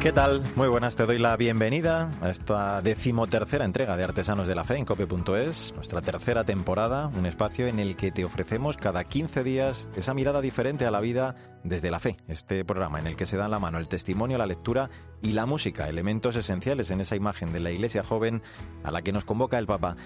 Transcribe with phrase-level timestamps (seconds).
[0.00, 0.40] ¿Qué tal?
[0.56, 4.78] Muy buenas, te doy la bienvenida a esta decimotercera entrega de Artesanos de la Fe
[4.78, 9.90] en cope.es, nuestra tercera temporada, un espacio en el que te ofrecemos cada 15 días
[9.96, 12.16] esa mirada diferente a la vida desde la fe.
[12.28, 14.88] Este programa en el que se dan la mano el testimonio, la lectura
[15.20, 18.42] y la música, elementos esenciales en esa imagen de la iglesia joven
[18.82, 19.96] a la que nos convoca el Papa.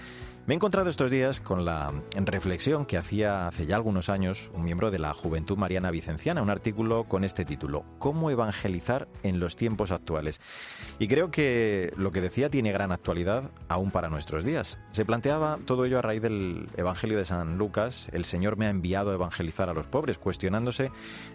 [0.47, 4.63] Me he encontrado estos días con la reflexión que hacía hace ya algunos años un
[4.63, 9.55] miembro de la Juventud Mariana Vicenciana, un artículo con este título, ¿Cómo evangelizar en los
[9.55, 10.39] tiempos actuales?
[10.99, 14.77] Y creo que lo que decía tiene gran actualidad aún para nuestros días.
[14.91, 18.69] Se planteaba todo ello a raíz del Evangelio de San Lucas, el Señor me ha
[18.69, 20.91] enviado a evangelizar a los pobres, cuestionándose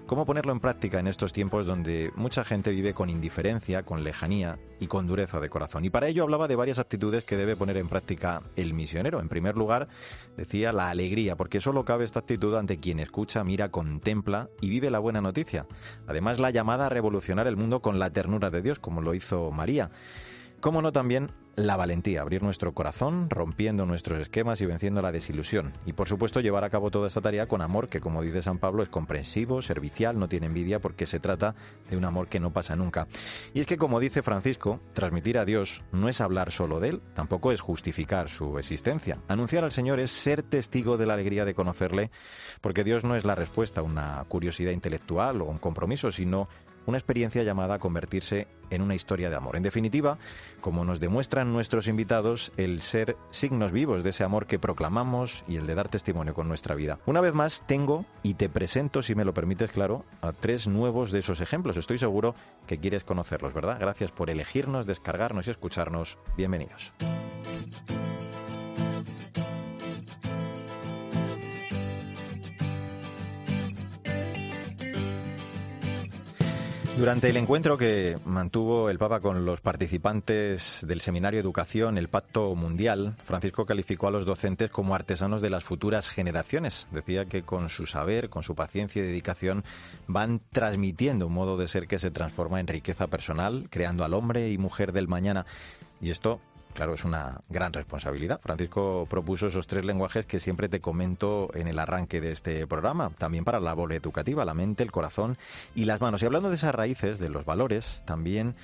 [0.06, 4.60] cómo ponerlo en práctica en estos tiempos donde mucha gente vive con indiferencia, con lejanía
[4.78, 5.84] y con dureza de corazón.
[5.84, 9.28] Y para ello hablaba de varias actitudes que debe poner en práctica el misionero en
[9.28, 9.88] primer lugar,
[10.36, 14.90] decía la alegría, porque solo cabe esta actitud ante quien escucha, mira, contempla y vive
[14.90, 15.66] la buena noticia.
[16.06, 19.50] Además, la llamada a revolucionar el mundo con la ternura de Dios, como lo hizo
[19.50, 19.90] María.
[20.60, 25.72] Cómo no también la valentía, abrir nuestro corazón, rompiendo nuestros esquemas y venciendo la desilusión.
[25.86, 28.58] Y por supuesto llevar a cabo toda esta tarea con amor que, como dice San
[28.58, 31.54] Pablo, es comprensivo, servicial, no tiene envidia porque se trata
[31.88, 33.08] de un amor que no pasa nunca.
[33.54, 37.02] Y es que, como dice Francisco, transmitir a Dios no es hablar solo de Él,
[37.14, 39.18] tampoco es justificar su existencia.
[39.28, 42.10] Anunciar al Señor es ser testigo de la alegría de conocerle,
[42.60, 46.48] porque Dios no es la respuesta a una curiosidad intelectual o un compromiso, sino
[46.86, 49.56] una experiencia llamada a convertirse en una historia de amor.
[49.56, 50.18] En definitiva,
[50.60, 55.56] como nos demuestran nuestros invitados, el ser signos vivos de ese amor que proclamamos y
[55.56, 56.98] el de dar testimonio con nuestra vida.
[57.06, 61.10] Una vez más, tengo y te presento, si me lo permites, claro, a tres nuevos
[61.10, 61.76] de esos ejemplos.
[61.76, 62.34] Estoy seguro
[62.66, 63.78] que quieres conocerlos, ¿verdad?
[63.80, 66.18] Gracias por elegirnos, descargarnos y escucharnos.
[66.36, 66.92] Bienvenidos.
[77.00, 82.54] Durante el encuentro que mantuvo el Papa con los participantes del Seminario Educación, el Pacto
[82.54, 86.86] Mundial, Francisco calificó a los docentes como artesanos de las futuras generaciones.
[86.90, 89.64] Decía que con su saber, con su paciencia y dedicación,
[90.08, 94.50] van transmitiendo un modo de ser que se transforma en riqueza personal, creando al hombre
[94.50, 95.46] y mujer del mañana.
[96.02, 96.38] Y esto
[96.74, 98.40] Claro, es una gran responsabilidad.
[98.40, 103.10] Francisco propuso esos tres lenguajes que siempre te comento en el arranque de este programa,
[103.18, 105.36] también para la labor educativa, la mente, el corazón
[105.74, 106.22] y las manos.
[106.22, 108.54] Y hablando de esas raíces, de los valores, también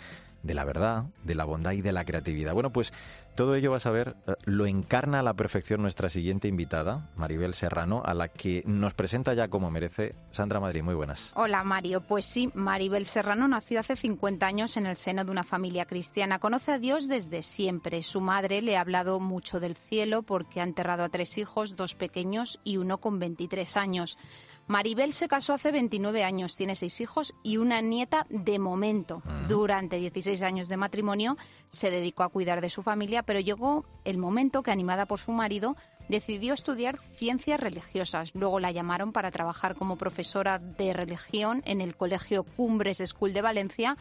[0.43, 2.55] de la verdad, de la bondad y de la creatividad.
[2.55, 2.93] Bueno, pues
[3.37, 7.55] todo ello vas a ver, eh, lo encarna a la perfección nuestra siguiente invitada, Maribel
[7.55, 10.83] Serrano, a la que nos presenta ya como merece Sandra Madrid.
[10.83, 11.33] Muy buenas.
[11.37, 15.45] Hola Mario, pues sí, Maribel Serrano nació hace 50 años en el seno de una
[15.45, 16.39] familia cristiana.
[16.39, 18.03] Conoce a Dios desde siempre.
[18.03, 21.95] Su madre le ha hablado mucho del cielo porque ha enterrado a tres hijos, dos
[21.95, 24.19] pequeños y uno con 23 años.
[24.69, 29.23] Maribel se casó hace 29 años, tiene seis hijos y una nieta de momento.
[29.49, 31.37] Durante 16 años de matrimonio
[31.69, 35.31] se dedicó a cuidar de su familia, pero llegó el momento que, animada por su
[35.31, 35.77] marido,
[36.09, 38.33] decidió estudiar ciencias religiosas.
[38.35, 43.43] Luego la llamaron para trabajar como profesora de religión en el Colegio Cumbres School de
[43.43, 43.97] Valencia,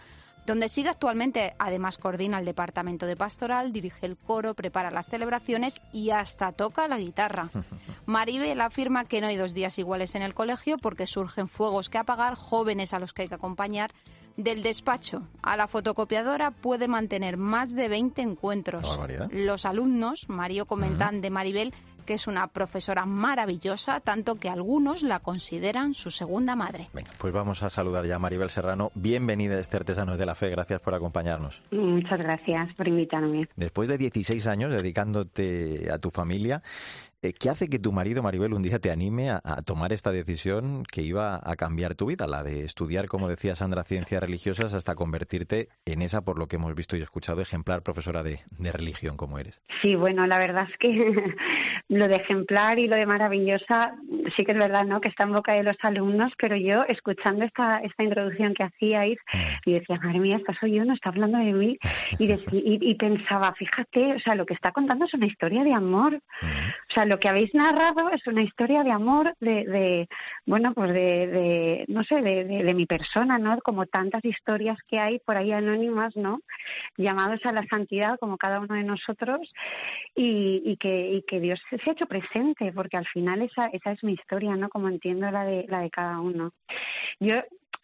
[0.45, 1.55] donde sigue actualmente.
[1.59, 6.87] Además, coordina el departamento de pastoral, dirige el coro, prepara las celebraciones y hasta toca
[6.87, 7.49] la guitarra.
[8.05, 11.97] Maribel afirma que no hay dos días iguales en el colegio porque surgen fuegos que
[11.97, 13.91] apagar, jóvenes a los que hay que acompañar.
[14.37, 18.99] Del despacho a la fotocopiadora puede mantener más de 20 encuentros.
[19.31, 21.73] Los alumnos, Mario comentan de Maribel,
[22.05, 26.89] que es una profesora maravillosa, tanto que algunos la consideran su segunda madre.
[26.93, 28.91] Venga, pues vamos a saludar ya a Maribel Serrano.
[28.95, 30.49] Bienvenida a este Artesanos de la Fe.
[30.49, 31.61] Gracias por acompañarnos.
[31.71, 33.49] Muchas gracias por invitarme.
[33.55, 36.61] Después de 16 años dedicándote a tu familia,
[37.33, 41.01] ¿Qué hace que tu marido, Maribel, un día te anime a, tomar esta decisión que
[41.01, 45.69] iba a cambiar tu vida, la de estudiar, como decía Sandra, ciencias religiosas hasta convertirte
[45.85, 49.61] en esa, por lo que hemos visto y escuchado, ejemplar profesora de, religión como eres?
[49.81, 51.35] Sí, bueno, la verdad es que
[51.89, 53.95] lo de ejemplar y lo de maravillosa
[54.35, 55.01] sí que es verdad, ¿no?
[55.01, 59.17] Que está en boca de los alumnos, pero yo escuchando esta, esta introducción que hacíais
[59.33, 59.69] mm.
[59.69, 61.77] y decía, madre mía, esta soy yo, no está hablando de mí.
[62.19, 66.13] Y, y, pensaba, fíjate, o sea, lo que está contando es una historia de amor.
[66.13, 66.45] Mm.
[66.89, 70.07] O sea, lo que habéis narrado es una historia de amor, de,
[70.45, 73.59] bueno, pues de, no sé, de, mi persona, ¿no?
[73.61, 76.41] Como tantas historias que hay por ahí anónimas, ¿no?
[76.97, 79.53] Llamados a la santidad, como cada uno de nosotros,
[80.15, 84.03] y, que, y que Dios se ha hecho presente, porque al final esa, esa es
[84.03, 84.69] mi historia, ¿no?
[84.69, 86.51] Como entiendo la de, la de cada uno.
[87.19, 87.35] Yo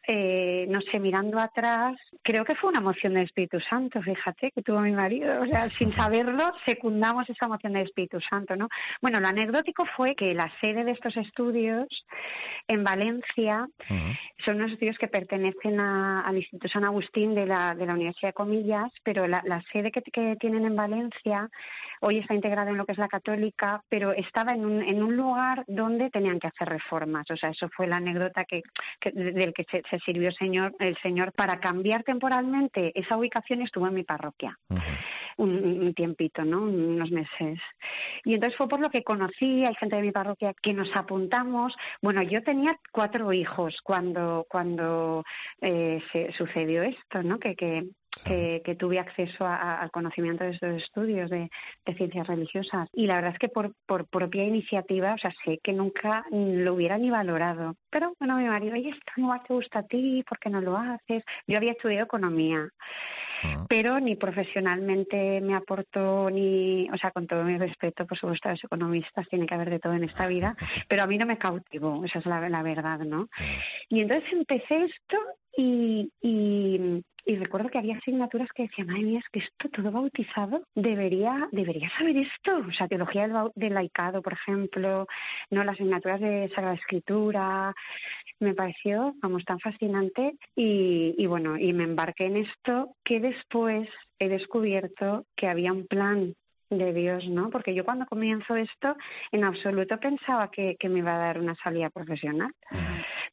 [0.07, 4.62] eh, no sé, mirando atrás, creo que fue una moción del Espíritu Santo, fíjate, que
[4.62, 5.42] tuvo mi marido.
[5.42, 8.68] O sea, sin saberlo, secundamos esa moción del Espíritu Santo, ¿no?
[9.01, 12.06] Bueno, lo anecdótico fue que la sede de estos estudios
[12.68, 13.68] en Valencia
[14.44, 18.33] son unos estudios que pertenecen al Instituto San Agustín de la, de la Universidad de
[18.33, 20.01] Comillas, pero la, sede que,
[20.39, 21.50] tienen en Valencia
[22.00, 25.15] hoy está integrada en lo que es la católica, pero estaba en un, en un
[25.15, 27.30] lugar donde tenían que hacer reformas.
[27.30, 28.63] O sea, eso fue la anécdota que,
[29.13, 33.88] del que se, sirvió el señor, el señor para cambiar temporalmente esa ubicación y estuvo
[33.88, 34.58] en mi parroquia.
[35.38, 36.62] un, tiempito, ¿no?
[36.62, 37.60] Unos meses.
[38.24, 41.76] Y entonces fue por lo que conocí, hay gente de mi parroquia que nos apuntamos.
[42.02, 45.24] Bueno, yo tenía cuatro hijos cuando, cuando
[45.62, 47.40] eh, se sucedió esto, ¿no?
[47.40, 47.88] Que, que,
[48.25, 51.50] que, tuve acceso al conocimiento de estos estudios de,
[51.96, 52.90] ciencias religiosas.
[52.94, 56.74] Y la verdad es que por, por propia iniciativa, o sea, sé que nunca lo
[56.74, 57.75] hubiera ni valorado.
[57.90, 60.78] Pero bueno, mi marido, oye, esto no te gusta a ti, ¿por qué no lo
[60.78, 61.24] haces?
[61.48, 62.69] Yo había estudiado economía,
[63.44, 63.66] ah.
[63.68, 68.52] pero ni profesionalmente me aportó, ni, o sea, con todo mi respeto, por supuesto, a
[68.52, 70.56] los economistas, tiene que haber de todo en esta vida,
[70.88, 73.28] pero a mí no me cautivó, esa es la, la verdad, ¿no?
[73.90, 75.18] Y entonces empecé esto
[75.56, 79.92] y, y, y recuerdo que había asignaturas que decían, madre mía, es que esto todo
[79.92, 82.57] bautizado debería, debería saber esto.
[82.68, 85.07] O sea, teología del, laicado, por ejemplo,
[85.50, 87.74] no las asignaturas de Sagrada Escritura.
[88.39, 90.33] Me pareció, vamos, tan fascinante.
[90.56, 93.88] Y, y bueno, y me embarqué en esto que después
[94.18, 96.36] he descubierto que había un plan
[96.78, 97.50] de Dios, ¿no?
[97.50, 98.96] Porque yo cuando comienzo esto,
[99.32, 102.54] en absoluto pensaba que, me iba a dar una salida profesional.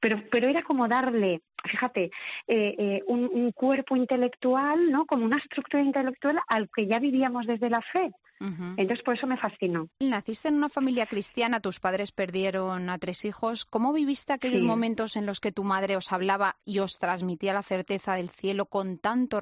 [0.01, 2.11] Pero, pero era como darle, fíjate,
[2.47, 5.07] eh, eh, un, un, cuerpo intelectual, ¿no?
[5.07, 8.11] Como una estructura intelectual al que ya vivíamos desde la fe.
[8.41, 9.89] Entonces, por eso me fascinó.
[10.01, 13.65] Naciste en una familia cristiana, tus padres perdieron a tres hijos.
[13.65, 17.63] ¿Cómo viviste aquellos momentos en los que tu madre os hablaba y os transmitía la
[17.63, 19.41] certeza del cielo con tanto,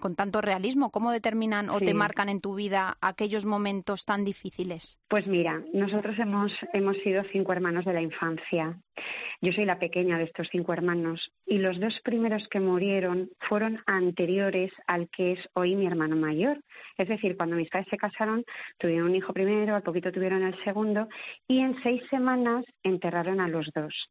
[0.00, 0.90] con tanto realismo?
[0.90, 5.00] ¿Cómo determinan o te marcan en tu vida aquellos momentos tan difíciles?
[5.08, 8.80] Pues mira, nosotros hemos, hemos sido cinco hermanos de la infancia.
[9.40, 13.82] Yo soy la pequeña de estos cinco hermanos y los dos primeros que murieron fueron
[13.86, 16.60] anteriores al que es hoy mi hermano mayor.
[16.98, 18.44] Es decir, cuando mis padres se casaron,
[18.78, 21.08] tuvieron un hijo primero, al poquito tuvieron el segundo
[21.48, 24.10] y en seis semanas enterraron a los dos.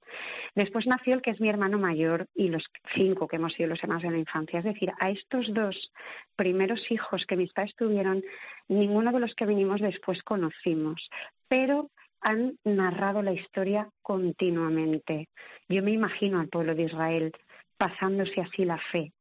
[0.56, 3.84] Después nació el que es mi hermano mayor y los cinco que hemos sido los
[3.84, 4.60] hermanos de la infancia.
[4.60, 5.92] Es decir, a estos dos
[6.36, 8.24] primeros hijos que mis padres tuvieron,
[8.68, 11.10] ninguno de los que vinimos después conocimos.
[11.48, 11.90] Pero
[12.22, 15.30] han narrado la historia continuamente.
[15.68, 17.32] Yo me imagino al pueblo de Israel
[17.78, 19.14] pasándose así la fe,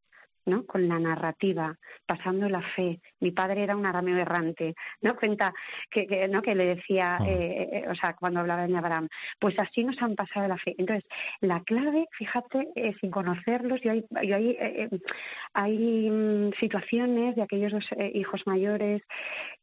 [0.49, 0.65] ¿no?
[0.67, 3.01] Con la narrativa, pasando la fe.
[3.21, 5.15] Mi padre era un arameo errante, ¿no?
[5.17, 5.53] Cuenta
[5.91, 6.43] que, ¿no?
[6.43, 7.27] que le decía, ah.
[7.29, 9.09] eh, eh, o sea, cuando hablaba de Abraham,
[9.39, 10.75] pues así nos han pasado la fe.
[10.79, 11.05] Entonces,
[11.41, 14.57] la clave, fíjate, eh, sin conocerlos, yo hay, yo hay,
[15.53, 19.03] hay mm, situaciones de aquellos dos hijos mayores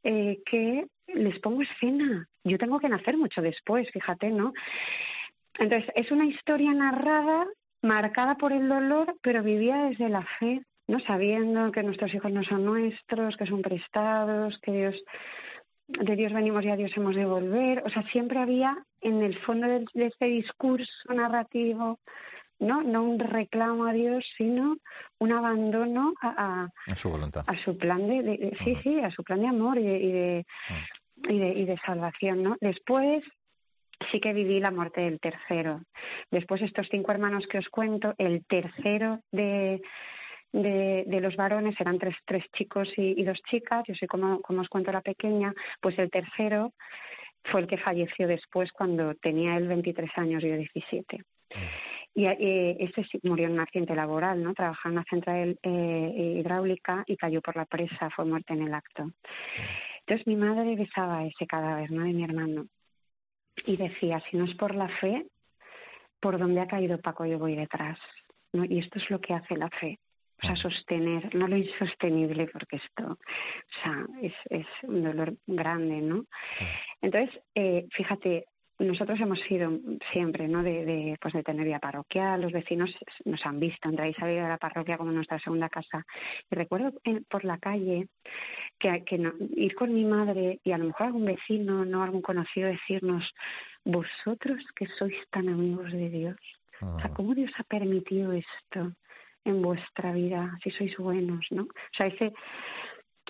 [0.03, 2.27] que les pongo escena.
[2.43, 4.53] Yo tengo que nacer mucho después, fíjate, ¿no?
[5.57, 7.47] Entonces, es una historia narrada,
[7.81, 10.99] marcada por el dolor, pero vivida desde la fe, ¿no?
[10.99, 15.03] Sabiendo que nuestros hijos no son nuestros, que son prestados, que Dios,
[15.87, 17.83] de Dios venimos y a Dios hemos de volver.
[17.85, 21.99] O sea, siempre había en el fondo de, este discurso narrativo
[22.57, 22.81] ¿no?
[22.81, 24.77] No un reclamo a Dios, sino
[25.19, 27.43] un abandono a, a, su voluntad.
[27.47, 30.45] A su plan de, sí, sí, a su plan de amor y de,
[31.27, 32.55] y de, y de salvación, ¿no?
[32.61, 33.25] Después
[34.09, 35.81] sí que viví la muerte del tercero.
[36.31, 39.81] Después estos cinco hermanos que os cuento, el tercero de,
[40.61, 44.69] de, los varones eran tres, tres chicos y, dos chicas, yo soy como, como os
[44.69, 46.73] cuento la pequeña, pues el tercero
[47.43, 51.23] fue el que falleció después cuando tenía él 23 años y yo 17.
[52.15, 54.53] Y eh, ese murió en un accidente laboral, ¿no?
[54.53, 58.73] Trabajaba en una central eh, hidráulica y cayó por la presa, fue muerto en el
[58.73, 59.11] acto.
[59.99, 62.03] Entonces mi madre besaba ese cadáver, ¿no?
[62.03, 62.67] De mi hermano.
[63.65, 65.25] Y decía, si no es por la fe,
[66.21, 67.99] por donde ha caído Paco yo voy detrás.
[68.53, 68.63] ¿no?
[68.65, 69.99] Y esto es lo que hace la fe.
[70.43, 76.01] O sea, sostener, no lo insostenible, porque esto, o sea, es, es un dolor grande,
[76.01, 76.25] ¿no?
[77.01, 78.45] Entonces, eh, fíjate,
[78.79, 79.71] nosotros hemos sido
[80.11, 80.61] siempre, ¿no?
[80.61, 84.41] De, de, pues de tener vida parroquial, los vecinos nos han visto, entrar y salir
[84.41, 86.05] de la parroquia como nuestra segunda casa.
[86.51, 86.91] Y recuerdo
[87.29, 88.09] por la calle
[88.77, 92.67] que, que ir con mi madre y a lo mejor algún vecino, no algún conocido,
[92.67, 93.33] decirnos,
[93.85, 96.37] vosotros que sois tan amigos de Dios,
[96.81, 97.13] o sea, ah.
[97.15, 98.93] ¿cómo Dios ha permitido esto
[99.45, 101.63] en vuestra vida, si sois buenos, ¿no?
[101.63, 102.33] O sea, ese,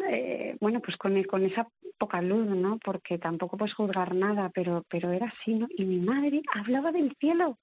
[0.10, 1.68] eh, bueno, pues con, con esa
[1.98, 2.80] poca luz, ¿no?
[2.80, 5.68] Porque tampoco puedes juzgar nada, pero, pero era así, ¿no?
[5.78, 7.60] Y mi madre hablaba del cielo,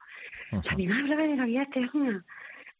[0.53, 2.25] o sea, mi madre hablaba de la vida eterna.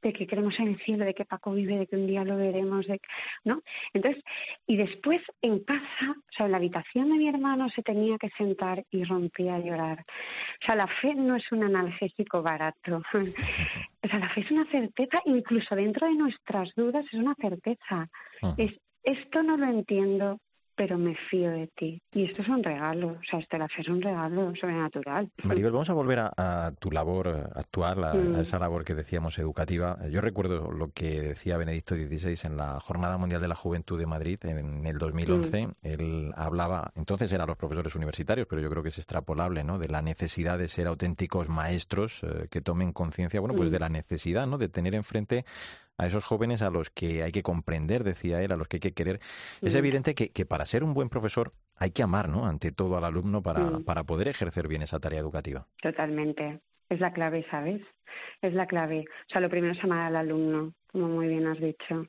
[0.03, 2.37] De que creemos en el cielo, de que Paco vive, de que un día lo
[2.37, 3.01] veremos, de,
[3.45, 3.63] ¿no?
[3.93, 4.23] Entonces,
[4.67, 8.31] y después en casa, o sea, en la habitación de mi hermano se tenía que
[8.31, 10.05] sentar y rompía a llorar.
[10.61, 13.03] O sea, la fe no es un analgésico barato.
[14.03, 18.09] o sea, la fe es una certeza, incluso dentro de nuestras dudas es una certeza.
[18.57, 18.73] Es,
[19.05, 20.41] esto no lo entiendo,
[20.75, 22.03] pero me fío de ti.
[22.13, 25.31] Y esto es un regalo, o sea, este la fe es un regalo sobrenatural.
[25.45, 28.41] Maribel, vamos a volver a, tu labor actual, a, mm.
[28.41, 29.99] esa labor que decíamos educativa.
[30.11, 34.07] Yo recuerdo lo que decía Benedicto XVI en la Jornada Mundial de la Juventud de
[34.07, 35.67] Madrid en el 2011.
[35.67, 35.73] Mm.
[35.83, 39.79] Él hablaba, entonces eran los profesores universitarios, pero yo creo que es extrapolable, ¿no?
[39.79, 43.73] De la necesidad de ser auténticos maestros eh, que tomen conciencia, bueno, pues mm.
[43.73, 44.59] de la necesidad, ¿no?
[44.59, 45.45] De tener enfrente
[46.03, 48.81] a esos jóvenes a los que hay que comprender, decía él, a los que hay
[48.81, 49.21] que querer.
[49.61, 52.47] Es evidente que, que, para ser un buen profesor hay que amar, ¿no?
[52.47, 55.67] Ante todo al alumno para, para poder ejercer bien esa tarea educativa.
[55.81, 56.61] Totalmente.
[56.89, 57.81] Es la clave, ¿sabes?
[58.43, 59.07] Es la clave.
[59.09, 62.07] O sea, lo primero es amar al alumno, como muy bien has dicho.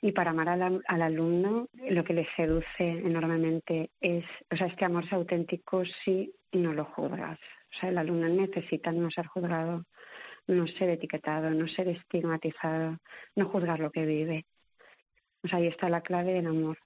[0.00, 4.84] Y para amar al, al alumno, lo que le seduce enormemente es, o sea, este
[4.84, 7.38] amor es auténtico si no lo juzgas.
[7.72, 9.84] O sea, el alumno necesita no ser juzgado
[10.50, 12.98] no ser etiquetado, no ser estigmatizado,
[13.36, 14.46] no juzgar lo que vive.
[15.42, 16.78] O sea, ahí está la clave del amor.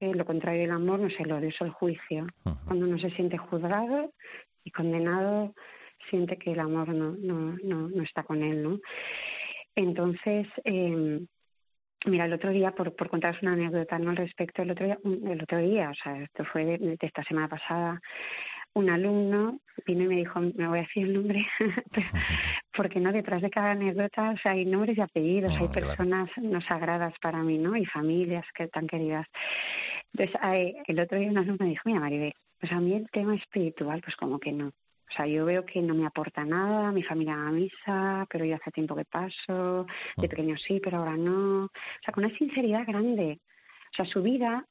[0.00, 2.26] Eh, lo contrario del amor no es el odio, es el juicio.
[2.66, 4.12] Cuando uno se siente juzgado
[4.62, 5.54] y condenado,
[6.10, 8.80] siente que el amor no, no, no, no está con él, ¿no?
[9.74, 11.20] Entonces, eh,
[12.06, 14.10] mira, el otro día, por, por contaros una anécdota ¿no?
[14.10, 17.48] al respecto, el otro día, el otro día, o sea, esto fue de esta semana
[17.48, 18.00] pasada,
[18.74, 21.46] un alumno vino y me dijo, me voy a decir el nombre,
[22.76, 27.42] porque no detrás de cada anécdota hay nombres y apellidos, hay personas no sagradas para
[27.42, 27.76] mí, ¿no?
[27.76, 29.26] Y familias que tan queridas.
[30.12, 30.36] Entonces,
[30.86, 34.00] el otro día un alumno me dijo, mira Maribel, pues a mí el tema espiritual,
[34.02, 34.68] pues como que no.
[34.68, 38.44] O sea, yo veo que no me aporta nada, mi familia va a misa, pero
[38.44, 41.66] yo hace tiempo que paso, de pequeño sí, pero ahora no.
[41.66, 41.70] O
[42.02, 43.38] sea, con una sinceridad grande.
[43.92, 44.66] O sea, su vida,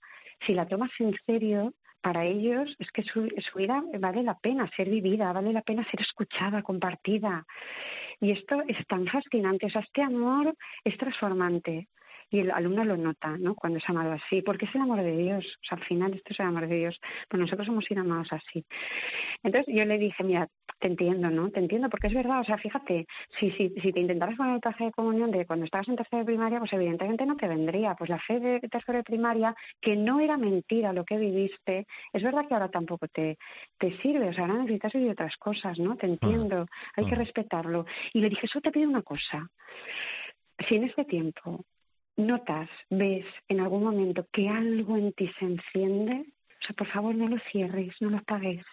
[0.46, 3.22] si la tomas en serio, para ellos es que su,
[3.56, 7.48] vida vale la pena ser vivida, vale la pena ser escuchada, compartida.
[8.20, 11.88] Y esto es tan fascinante, o sea, este amor es transformante
[12.30, 13.56] y el alumno lo nota, ¿no?
[13.56, 15.46] Cuando es amado así, porque es el amor de Dios.
[15.62, 17.00] O sea, al final esto es el amor de Dios.
[17.30, 18.66] Pues nosotros hemos sido amados así.
[19.44, 20.48] Entonces yo le dije, mira,
[20.80, 21.50] te entiendo, ¿no?
[21.50, 22.42] Te entiendo, porque es verdad.
[22.42, 23.08] O sea, fíjate,
[23.40, 26.20] si, si, si te intentaras poner el traje de comunión de cuando estabas en tercero
[26.20, 27.96] de primaria, pues evidentemente no te vendría.
[27.96, 32.24] Pues la fe de tercero de primaria, que no era mentira lo que viviste, es
[32.24, 33.38] verdad que ahora tampoco te,
[33.78, 34.30] te sirve.
[34.30, 35.96] O sea, ahora necesitas vivir otras cosas, ¿no?
[35.96, 37.86] Te entiendo, hay que respetarlo.
[38.14, 39.50] Y le dije, eso te pido una cosa.
[40.68, 41.66] Si en este tiempo
[42.16, 46.26] notas, ves en algún momento que algo en ti se enciende,
[46.62, 48.66] o sea, por favor no lo cierres, no lo apagues.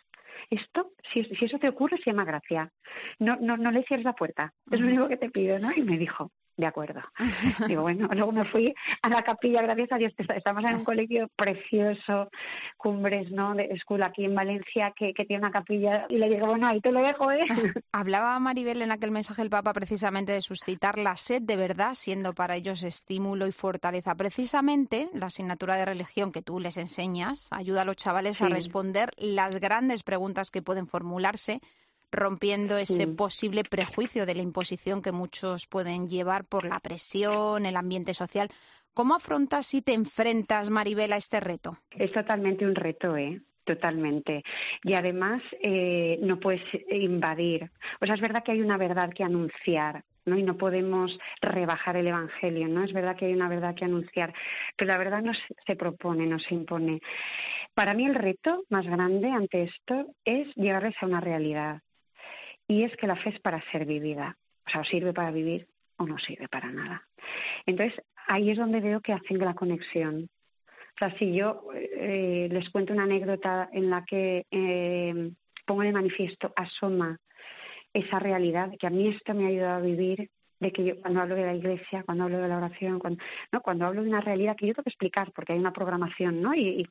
[0.49, 2.73] Esto, si, si eso te ocurre, se llama gracia.
[3.19, 4.55] No, no, no le cierres la puerta.
[4.71, 5.73] Es lo único que te pido, ¿no?
[5.73, 7.01] Y me dijo, de acuerdo.
[7.69, 11.29] Digo, bueno, luego me fui a la capilla, gracias a Dios, estamos en un colegio
[11.37, 12.29] precioso,
[12.77, 13.55] Cumbres, ¿no?
[13.55, 16.81] De escuela aquí en Valencia, que, que, tiene una capilla, y le digo, bueno, ahí
[16.81, 17.45] te lo dejo, ¿eh?
[17.93, 22.35] Hablaba Maribel en aquel mensaje del Papa precisamente de suscitar la sed de verdad, siendo
[22.35, 24.15] para ellos estímulo y fortaleza.
[24.15, 29.11] Precisamente la asignatura de religión que tú les enseñas ayuda a los chavales a responder
[29.17, 31.61] las grandes preguntas que pueden formularse
[32.13, 37.77] rompiendo ese posible prejuicio de la imposición que muchos pueden llevar por la presión, el
[37.77, 38.49] ambiente social.
[38.95, 41.77] ¿Cómo afrontas y te enfrentas, Maribel, a este reto?
[41.91, 43.41] Es totalmente un reto, ¿eh?
[43.65, 44.43] Totalmente.
[44.83, 47.71] Y además eh, no puedes invadir.
[48.01, 50.37] O sea, es verdad que hay una verdad que anunciar, ¿no?
[50.37, 52.83] Y no podemos rebajar el Evangelio, ¿no?
[52.83, 54.35] Es verdad que hay una verdad que anunciar,
[54.77, 55.33] pero la verdad no
[55.67, 57.01] se propone, no se impone.
[57.75, 61.81] Para mí el reto más grande ante esto es llevarles a una realidad
[62.71, 64.37] y es que la fe es para ser vivida.
[64.65, 67.03] O sea, o sirve para vivir o no sirve para nada.
[67.67, 70.29] Entonces, ahí es donde veo que hacen la conexión.
[70.95, 75.33] O sea, si yo eh, les cuento una anécdota en la que eh,
[75.67, 77.19] pongo de manifiesto, asoma
[77.93, 81.23] esa realidad, que a mí esto me ha ayudado a vivir, de que yo cuando
[81.23, 83.63] hablo de la iglesia, cuando hablo de la oración, cuando, ¿no?
[83.63, 86.55] cuando hablo de una realidad que yo tengo que explicar porque hay una programación, ¿no?
[86.55, 86.87] y,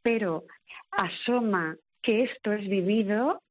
[0.00, 0.44] pero
[0.92, 3.42] asoma que esto es vivido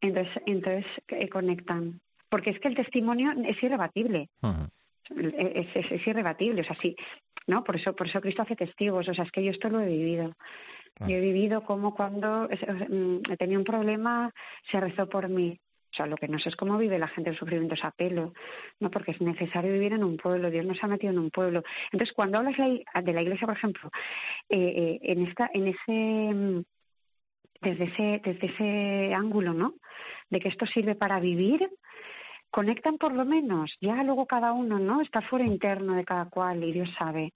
[0.00, 2.00] entonces, entonces eh, conectan.
[2.28, 4.28] Porque es que el testimonio es irrebatible.
[5.16, 6.60] es, es, irrebatible.
[6.60, 6.94] O sea, sí,
[7.46, 7.64] ¿no?
[7.64, 9.08] Por eso, por eso Cristo hace testigos.
[9.08, 10.34] O sea, es que yo esto lo he vivido.
[11.00, 14.32] Yo he vivido como cuando mm, he tenido un problema,
[14.70, 15.58] se rezó por mí.
[15.90, 18.34] O sea, lo que no sé es cómo vive la gente el sufrimiento a pelo,
[18.78, 18.90] ¿no?
[18.90, 21.62] Porque es necesario vivir en un pueblo, Dios nos ha metido en un pueblo.
[21.92, 23.90] Entonces, cuando hablas de la iglesia, por ejemplo,
[24.48, 26.64] eh, eh, en, esta, en ese mm,
[27.60, 29.74] desde ese, desde ese ángulo, ¿no?
[30.30, 31.70] De que esto sirve para vivir,
[32.50, 33.76] conectan por lo menos.
[33.80, 35.00] Ya luego cada uno, ¿no?
[35.00, 37.32] Está fuera interno de cada cual y Dios sabe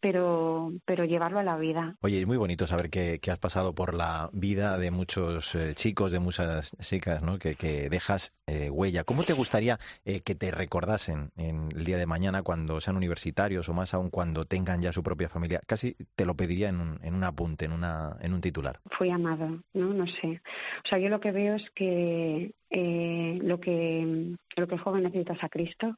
[0.00, 1.96] pero, pero llevarlo a la vida.
[2.00, 6.10] Oye, es muy bonito saber que, has pasado por la vida de muchos eh, chicos,
[6.10, 7.38] de muchas chicas, ¿no?
[7.38, 9.04] que, que dejas eh, huella.
[9.04, 13.68] ¿Cómo te gustaría eh, que te recordasen en el día de mañana cuando sean universitarios
[13.68, 15.60] o más aún cuando tengan ya su propia familia?
[15.66, 18.80] Casi te lo pediría en un, en un apunte, en, una, en un titular.
[18.90, 19.92] Fui amado, ¿no?
[19.92, 20.40] No sé.
[20.84, 25.32] O sea, yo lo que veo es que lo que lo que el joven necesita
[25.32, 25.96] es a Cristo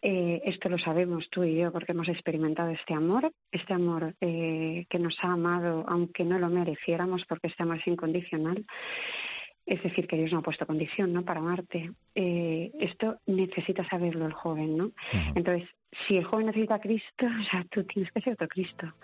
[0.00, 4.86] eh, esto lo sabemos tú y yo porque hemos experimentado este amor, este amor eh,
[4.88, 8.64] que nos ha amado aunque no lo mereciéramos porque este amor es incondicional.
[9.66, 11.24] Es decir, que Dios no ha puesto condición ¿no?
[11.24, 11.90] para amarte.
[12.14, 14.92] Eh, esto necesita saberlo el joven, ¿no?
[15.34, 15.68] Entonces,
[16.06, 18.94] si el joven necesita a Cristo, o sea, tú tienes que ser otro Cristo.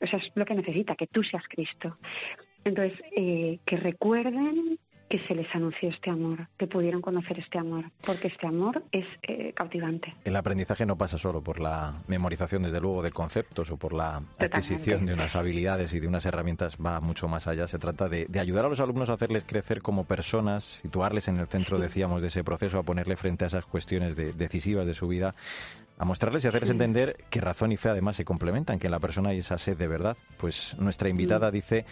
[0.00, 1.96] O sea, es lo que necesita, que tú seas Cristo.
[2.64, 4.78] Entonces, que recuerden
[5.12, 9.04] que se les anunció este amor, que pudieron conocer este amor, porque este amor es
[9.24, 10.14] eh, cautivante.
[10.24, 14.22] El aprendizaje no pasa solo por la memorización, desde luego, de conceptos o por la
[14.38, 17.68] adquisición de unas habilidades y de unas herramientas, va mucho más allá.
[17.68, 21.46] Se trata de, ayudar a los alumnos a hacerles crecer como personas, situarles en el
[21.46, 25.34] centro, decíamos, de ese proceso, a ponerle frente a esas cuestiones decisivas de su vida,
[25.98, 29.00] a mostrarles y hacerles entender que razón y fe además se complementan, que en la
[29.00, 30.16] persona hay esa sed de verdad.
[30.36, 31.84] Pues nuestra invitada dice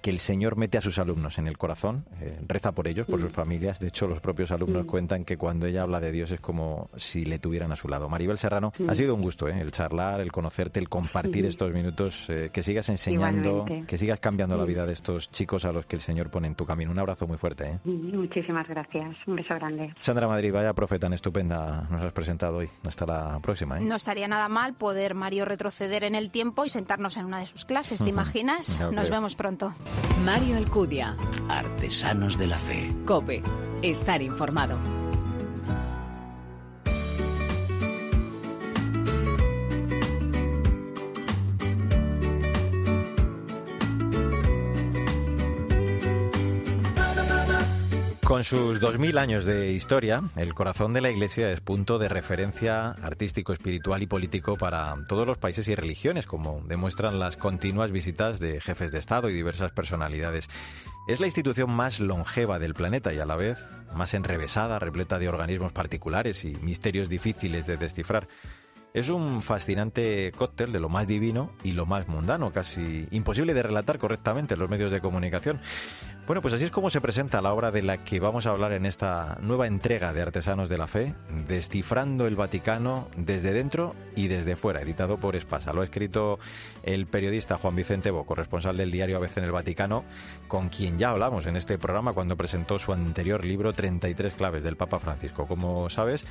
[0.00, 3.20] que el Señor mete a sus alumnos en el corazón, eh, reza por ellos, por
[3.20, 3.80] sus familias.
[3.80, 7.24] De hecho, los propios alumnos cuentan que cuando ella habla de Dios es como si
[7.24, 8.08] le tuvieran a su lado.
[8.08, 9.60] Maribel Serrano, ha sido un gusto ¿eh?
[9.60, 14.56] el charlar, el conocerte, el compartir estos minutos, eh, que sigas enseñando, que sigas cambiando
[14.56, 16.90] la vida de estos chicos a los que el Señor pone en tu camino.
[16.90, 17.80] Un abrazo muy fuerte.
[17.84, 19.16] Muchísimas gracias.
[19.26, 19.94] Un beso grande.
[20.00, 22.68] Sandra Madrid, vaya profeta tan estupenda nos has presentado hoy.
[22.86, 23.78] Hasta la próxima.
[23.78, 23.84] ¿eh?
[23.84, 27.46] No estaría nada mal poder, Mario, retroceder en el tiempo y sentarnos en una de
[27.46, 28.80] sus clases, ¿te imaginas?
[28.92, 29.74] Nos vemos pronto.
[30.24, 31.16] Mario Alcudia.
[31.48, 32.88] Artesanos de la Fe.
[33.04, 33.42] Cope.
[33.82, 34.99] Estar informado.
[48.30, 52.90] Con sus 2.000 años de historia, el corazón de la Iglesia es punto de referencia
[52.90, 58.38] artístico, espiritual y político para todos los países y religiones, como demuestran las continuas visitas
[58.38, 60.48] de jefes de Estado y diversas personalidades.
[61.08, 63.66] Es la institución más longeva del planeta y a la vez
[63.96, 68.28] más enrevesada, repleta de organismos particulares y misterios difíciles de descifrar.
[68.92, 73.62] Es un fascinante cóctel de lo más divino y lo más mundano, casi imposible de
[73.62, 75.60] relatar correctamente en los medios de comunicación.
[76.30, 78.70] Bueno, pues así es como se presenta la obra de la que vamos a hablar
[78.70, 81.12] en esta nueva entrega de Artesanos de la Fe,
[81.48, 85.72] Descifrando el Vaticano desde dentro y desde fuera, editado por Espasa.
[85.72, 86.38] Lo ha escrito
[86.84, 90.04] el periodista Juan Vicente Bo, corresponsal del diario ABC en el Vaticano,
[90.46, 94.76] con quien ya hablamos en este programa cuando presentó su anterior libro 33 claves del
[94.76, 95.48] Papa Francisco.
[95.48, 96.24] Como sabes,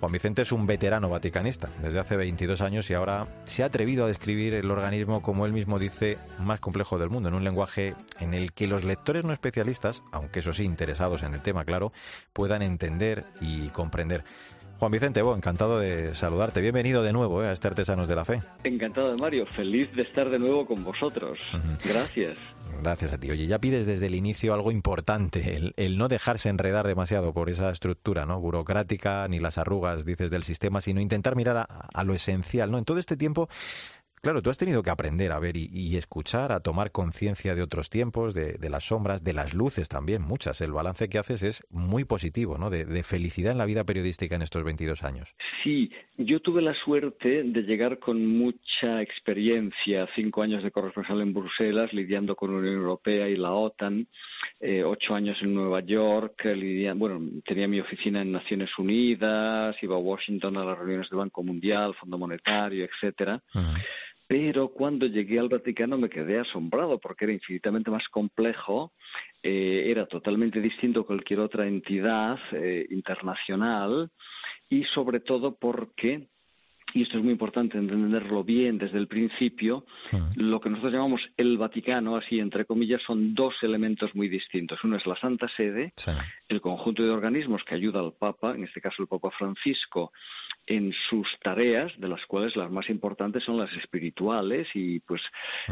[0.00, 4.06] Juan Vicente es un veterano vaticanista desde hace 22 años y ahora se ha atrevido
[4.06, 7.94] a describir el organismo como él mismo dice más complejo del mundo, en un lenguaje
[8.18, 11.92] en el que los lectores no especialistas, aunque eso sí interesados en el tema, claro,
[12.32, 14.22] puedan entender y comprender.
[14.78, 16.60] Juan Vicente Bo, encantado de saludarte.
[16.60, 18.42] Bienvenido de nuevo eh, a este Artesanos de la Fe.
[18.64, 21.38] Encantado Mario, feliz de estar de nuevo con vosotros.
[21.84, 22.36] Gracias.
[22.80, 23.30] Gracias a ti.
[23.30, 27.70] Oye, ya pides desde el inicio algo importante, el, no dejarse enredar demasiado por esa
[27.70, 32.14] estructura no burocrática, ni las arrugas, dices, del sistema, sino intentar mirar a, a lo
[32.14, 32.70] esencial.
[32.70, 32.78] ¿no?
[32.78, 33.48] En todo este tiempo
[34.22, 37.90] Claro, tú has tenido que aprender a ver y, escuchar, a tomar conciencia de otros
[37.90, 40.60] tiempos, de, las sombras, de las luces también, muchas.
[40.60, 42.70] El balance que haces es muy positivo, ¿no?
[42.70, 45.34] De, felicidad en la vida periodística en estos 22 años.
[45.64, 51.34] Sí, yo tuve la suerte de llegar con mucha experiencia, cinco años de corresponsal en
[51.34, 54.06] Bruselas, lidiando con la Unión Europea y la OTAN,
[54.60, 59.96] eh, ocho años en Nueva York, lidiando, bueno, tenía mi oficina en Naciones Unidas, iba
[59.96, 63.42] a Washington a las reuniones del Banco Mundial, Fondo Monetario, etcétera
[64.32, 68.94] pero cuando llegué al Vaticano me quedé asombrado porque era infinitamente más complejo,
[69.42, 74.10] eh, era totalmente distinto a cualquier otra entidad eh, internacional
[74.70, 76.28] y sobre todo porque
[76.94, 79.84] y esto es muy importante entenderlo bien desde el principio,
[80.36, 84.82] lo que nosotros llamamos el Vaticano, así entre comillas, son dos elementos muy distintos.
[84.84, 85.92] Uno es la Santa Sede,
[86.48, 90.12] el conjunto de organismos que ayuda al Papa, en este caso el Papa Francisco,
[90.66, 95.22] en sus tareas, de las cuales las más importantes son las espirituales y pues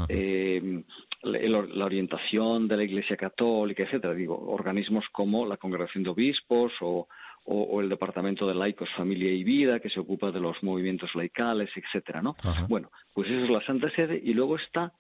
[0.09, 0.83] eh,
[1.23, 4.15] la orientación de la Iglesia Católica, etcétera.
[4.15, 7.09] Digo, organismos como la Congregación de Obispos o
[7.45, 11.71] o, el Departamento de Laicos, Familia y Vida, que se ocupa de los movimientos laicales,
[11.75, 12.37] etcétera, ¿no?
[12.69, 14.93] Bueno, pues eso es la Santa Sede y luego está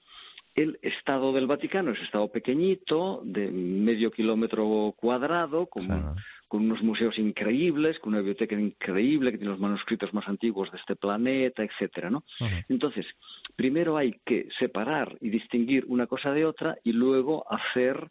[0.55, 6.17] el Estado del Vaticano, es Estado pequeñito, de medio kilómetro cuadrado, con
[6.51, 10.79] con unos museos increíbles, con una biblioteca increíble que tiene los manuscritos más antiguos de
[10.79, 12.25] este planeta, etcétera, ¿no?
[12.69, 13.07] Entonces,
[13.55, 18.11] primero hay que separar y distinguir una cosa de otra y luego hacer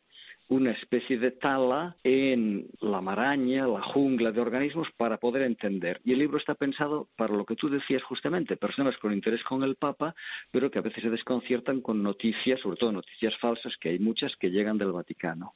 [0.50, 6.02] una especie de tala en la maraña, la jungla de organismos para poder entender.
[6.04, 9.64] Y el libro está pensado para lo que tú decías justamente, personas con interés con
[9.64, 10.16] el Papa,
[10.52, 14.36] pero que a veces se desconciertan con noticias, sobre todo noticias falsas, que hay muchas
[14.36, 15.54] que llegan del Vaticano.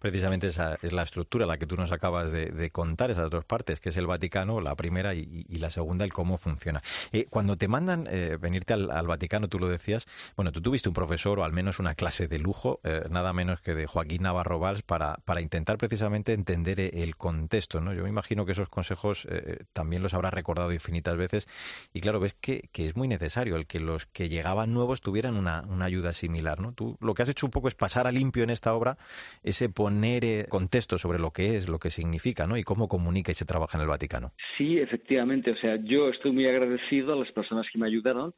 [0.00, 3.80] Precisamente esa es la estructura, la que tú nos acabas de, contar, esas dos partes,
[3.80, 6.82] que es el Vaticano, la primera, y, la segunda, el cómo funciona.
[7.12, 10.94] Eh, cuando te mandan eh, venirte al, Vaticano, tú lo decías, bueno, tú tuviste un
[10.94, 14.58] profesor o al menos una clase de lujo, eh, nada menos que de Joaquín Navarro
[14.58, 17.80] Valls para, para intentar precisamente entender e, el contexto.
[17.80, 17.94] ¿no?
[17.94, 21.48] Yo me imagino que esos consejos eh, también los habrás recordado infinitas veces
[21.92, 25.36] y claro, ves que, que, es muy necesario el que los que llegaban nuevos tuvieran
[25.36, 26.60] una, una, ayuda similar.
[26.60, 26.72] ¿no?
[26.72, 28.96] Tú lo que has hecho un poco es pasar a limpio en esta obra
[29.42, 32.56] ese poner eh, contexto sobre lo que es, lo que significa ¿no?
[32.56, 34.32] y cómo comunica y se trabaja en el Vaticano.
[34.56, 35.50] Sí, efectivamente.
[35.52, 38.34] O sea, yo estoy muy agradecido a las personas que me ayudaron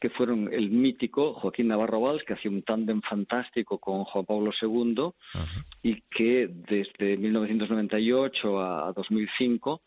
[0.00, 4.50] que fueron el mítico Joaquín Navarro Valls, que hacía un tándem fantástico con Juan Pablo
[4.60, 5.10] II
[5.82, 9.82] y que desde 1998 a 2005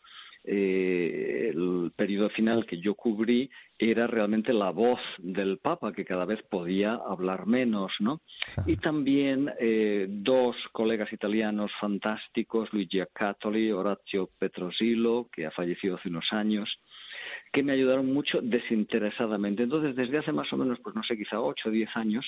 [0.46, 6.26] eh, el periodo final que yo cubrí era realmente la voz del Papa, que cada
[6.26, 8.20] vez podía hablar menos, ¿no?
[8.66, 16.08] Y también eh, dos colegas italianos fantásticos, Luigi Accatoli, Orazio Petrosilo, que ha fallecido hace
[16.10, 16.78] unos años,
[17.52, 19.62] que me ayudaron mucho desinteresadamente.
[19.62, 22.26] Entonces, desde hace más o menos, pues no sé, quizá ocho o diez años,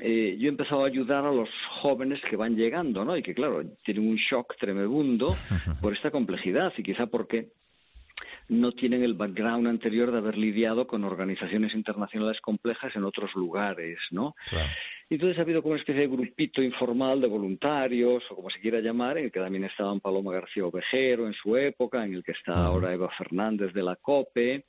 [0.00, 1.48] eh, yo he empezado a ayudar a los
[1.80, 3.16] jóvenes que van llegando, ¿no?
[3.16, 5.34] Y que, claro, tienen un shock tremebundo
[5.80, 7.52] por esta complejidad y quizá porque
[8.48, 13.98] no tienen el background anterior de haber lidiado con organizaciones internacionales complejas en otros lugares,
[14.10, 14.34] ¿no?
[15.10, 18.80] Entonces ha habido como una especie de grupito informal de voluntarios, o como se quiera
[18.80, 22.32] llamar, en el que también estaban Paloma García Ovejero en su época, en el que
[22.32, 24.64] está ahora Eva Fernández de la COPE,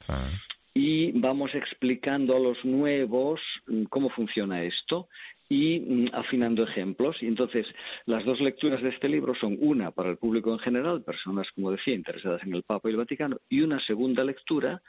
[0.78, 5.10] y vamos explicando a los nuevos mm, cómo funciona esto
[5.50, 7.18] y mm, afinando ejemplos.
[7.24, 7.66] Y entonces,
[8.06, 11.72] las dos lecturas de este libro son una para el público en general, personas, como
[11.72, 14.84] decía, interesadas en el Papa y el Vaticano, y una segunda lectura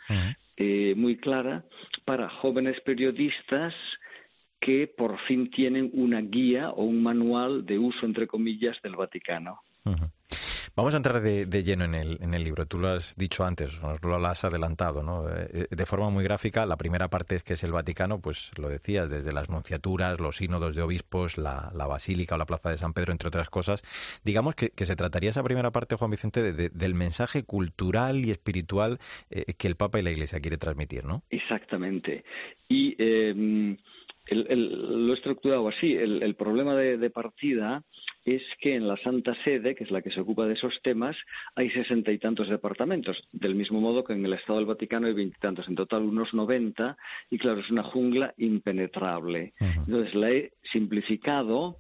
[0.59, 1.65] eh, muy clara
[2.05, 3.75] para jóvenes periodistas
[4.61, 9.63] que por fin tienen una guía o un manual de uso, entre comillas, del Vaticano.
[10.79, 12.65] Vamos a entrar de, lleno en el, en el, libro.
[12.65, 15.29] Tú lo has dicho antes, nos lo has adelantado, ¿no?
[15.29, 18.53] Eh, eh, de forma muy gráfica, la primera parte es que es el Vaticano, pues
[18.57, 22.79] lo decías, desde las nunciaturas, los sínodos de obispos, la, Basílica o la Plaza de
[22.79, 23.83] San Pedro, entre otras cosas.
[24.23, 29.55] Digamos que, se trataría esa primera parte, Juan Vicente, del mensaje cultural y espiritual eh,
[29.55, 31.25] que el Papa y la Iglesia quiere transmitir, ¿no?
[31.31, 32.23] Exactamente.
[32.69, 32.95] Y
[34.31, 34.69] em,
[35.07, 35.95] lo he estructurado así.
[35.95, 37.83] El, problema de, partida
[38.25, 41.17] es que en la Santa Sede, que es la que se ocupa de esos temas,
[41.55, 45.15] hay sesenta y tantos departamentos, del mismo modo que en el Estado del Vaticano hay
[45.15, 46.97] veintitantos, en total unos noventa,
[47.31, 49.55] y claro, es una jungla impenetrable.
[49.61, 51.79] Entonces la he simplificado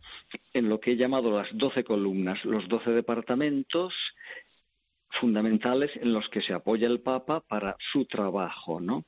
[0.52, 3.94] en lo que he llamado las doce columnas, los doce departamentos
[5.20, 9.04] fundamentales en los que se apoya el Papa para su trabajo, ¿no?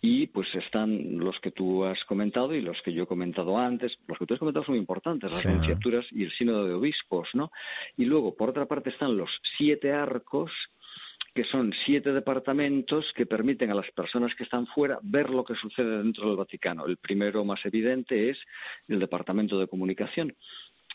[0.00, 3.98] Y pues están los que tú has comentado y los que yo he comentado antes.
[4.06, 7.50] Los que tú has comentado son importantes, las anunciaturas y el sínodo de obispos, ¿no?
[7.96, 10.50] Y luego, por otra parte, están los siete arcos
[11.34, 15.56] que son siete departamentos que permiten a las personas que están fuera ver lo que
[15.56, 16.86] sucede dentro del Vaticano.
[16.86, 18.38] El primero más evidente es
[18.86, 20.36] el Departamento de Comunicación,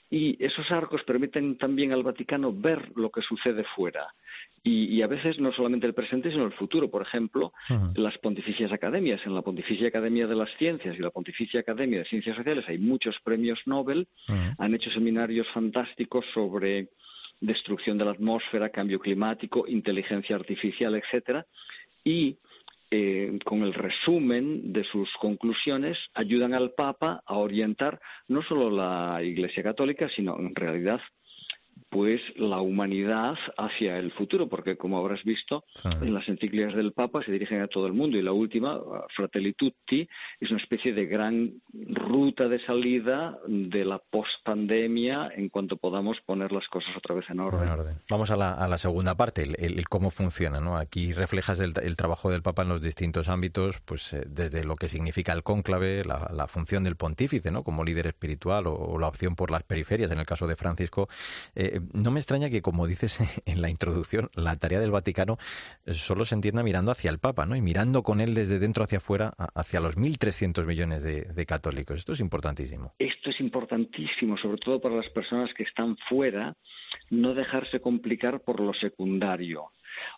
[0.10, 4.08] y esos arcos permiten también al Vaticano ver lo que sucede fuera.
[4.62, 6.90] Y, a veces no solamente el presente, sino el futuro.
[6.90, 7.54] Por ejemplo,
[7.96, 9.26] las pontificias academias.
[9.26, 12.78] En la Pontificia Academia de las Ciencias y la Pontificia Academia de Ciencias Sociales hay
[12.78, 14.08] muchos premios Nobel.
[14.58, 16.90] Han hecho seminarios fantásticos sobre
[17.40, 21.46] destrucción de la atmósfera, cambio climático, inteligencia artificial, etcétera.
[22.04, 22.38] Y
[22.92, 29.22] eh, con el resumen de sus conclusiones, ayudan al Papa a orientar no solo la
[29.24, 31.00] Iglesia Católica, sino en realidad
[31.90, 35.64] pues la humanidad hacia el futuro, porque como habrás visto,
[36.02, 38.80] en las encíclicas del Papa se dirigen a todo el mundo y la última,
[39.16, 40.08] Fratelli Tutti,
[40.40, 46.52] es una especie de gran ruta de salida de la post-pandemia en cuanto podamos poner
[46.52, 47.98] las cosas otra vez en orden.
[48.10, 50.60] Vamos a la, segunda parte, el, cómo funciona.
[50.60, 50.78] ¿no?
[50.78, 54.88] Aquí reflejas el, trabajo del Papa en los distintos ámbitos, pues eh, desde lo que
[54.88, 57.64] significa el cónclave, la, función del pontífice ¿no?
[57.64, 61.10] como líder espiritual o, la opción por las periferias, en el caso de Francisco.
[61.56, 65.38] Eh, Eh, no me extraña que, como dices en la introducción, la tarea del Vaticano
[65.88, 67.56] solo se entienda mirando hacia el Papa, ¿no?
[67.56, 72.00] Y mirando con él desde dentro hacia afuera, hacia los 1.300 millones de, católicos.
[72.00, 72.94] Esto es importantísimo.
[73.00, 76.56] Esto es importantísimo, sobre todo para las personas que están fuera,
[77.10, 79.72] no dejarse complicar por lo secundario.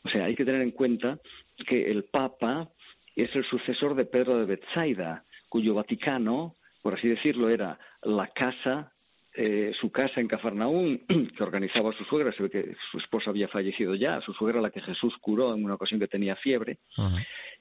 [0.03, 1.19] O sea, hay que tener en cuenta
[1.67, 2.69] que el Papa
[3.15, 8.90] es el sucesor de Pedro de Bethsaida, cuyo Vaticano, por así decirlo, era la casa
[9.33, 11.05] eh, su casa en Cafarnaún,
[11.37, 14.71] que organizaba su suegra, se ve que su esposa había fallecido ya, su suegra la
[14.71, 16.79] que Jesús curó en una ocasión que tenía fiebre,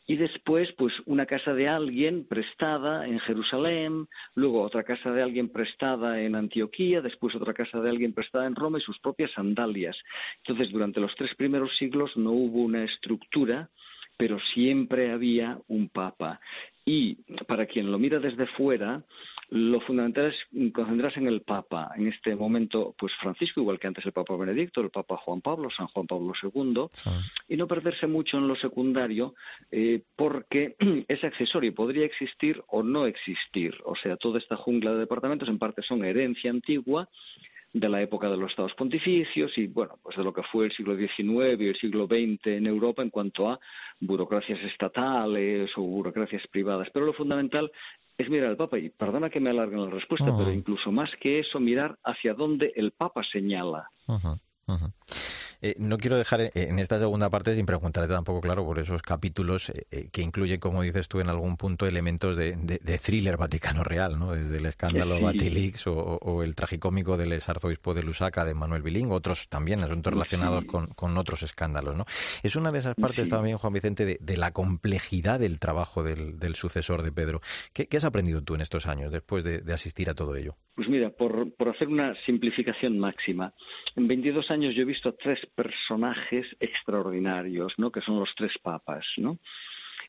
[0.07, 5.51] y después pues una casa de alguien prestada en Jerusalén, luego otra casa de alguien
[5.51, 9.97] prestada en Antioquía, después otra casa de alguien prestada en Roma y sus propias sandalias.
[10.39, 13.71] Entonces durante los tres primeros siglos no hubo una estructura
[14.21, 16.41] pero siempre había un papa.
[16.92, 17.14] Y
[17.46, 19.05] para quien lo mira desde fuera,
[19.50, 21.92] lo fundamental es concentrarse en el Papa.
[21.94, 25.70] En este momento, pues Francisco, igual que antes el Papa Benedicto, el Papa Juan Pablo,
[25.70, 26.88] San Juan Pablo II,
[27.46, 29.37] y no perderse mucho en lo secundario,
[29.70, 30.74] eh, porque
[31.07, 33.72] es accesorio, podría existir o no existir.
[33.85, 37.09] O sea, toda esta jungla de departamentos en parte son herencia antigua
[37.73, 40.73] de la época de los estados pontificios y bueno pues de lo que fue el
[40.73, 43.61] siglo XIX y el siglo XX en Europa en cuanto a
[44.01, 46.89] burocracias estatales o burocracias privadas.
[46.93, 47.71] Pero lo fundamental
[48.19, 51.39] es mirar al Papa y perdona que me alarguen la respuesta pero incluso más que
[51.39, 53.91] eso mirar hacia dónde el Papa señala
[55.62, 59.03] eh, no quiero dejar eh, en esta segunda parte sin preguntarte tampoco, claro, por esos
[59.03, 62.55] capítulos eh, que incluyen, como dices tú, en algún punto elementos de,
[63.03, 64.33] thriller vaticano real, ¿no?
[64.33, 65.85] Desde el escándalo sí.
[65.87, 71.18] o, el tragicómico del arzobispo de Lusaka, de Manuel Bilín, otros también, asuntos relacionados con,
[71.18, 72.07] otros escándalos, ¿no?
[72.42, 77.03] Es una de esas partes también, Juan Vicente, de, la complejidad del trabajo del, sucesor
[77.03, 77.40] de Pedro.
[77.73, 80.57] ¿Qué, has aprendido tú en estos años después de, asistir a todo ello?
[80.75, 83.53] Pues mira, por, por hacer una simplificación máxima,
[83.96, 87.91] en 22 años yo he visto tres personajes extraordinarios, ¿no?
[87.91, 89.39] Que son los tres papas, ¿no?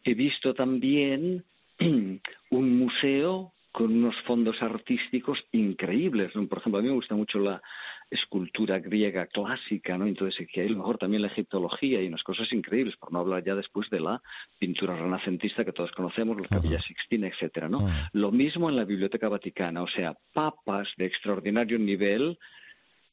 [0.04, 1.46] He visto también
[2.50, 6.34] un museo con unos fondos artísticos increíbles.
[6.34, 7.62] Por ejemplo, a mí me gusta mucho la
[8.10, 10.06] escultura griega clásica, ¿no?
[10.06, 13.20] Entonces, que hay a lo mejor también la egiptología y unas cosas increíbles, por no
[13.20, 14.22] hablar ya después de la
[14.60, 17.90] pintura renacentista que todos conocemos, la Capilla Sixtina, etcétera, ¿no?
[18.12, 22.38] Lo mismo en la Biblioteca Vaticana, o sea, papas de extraordinario nivel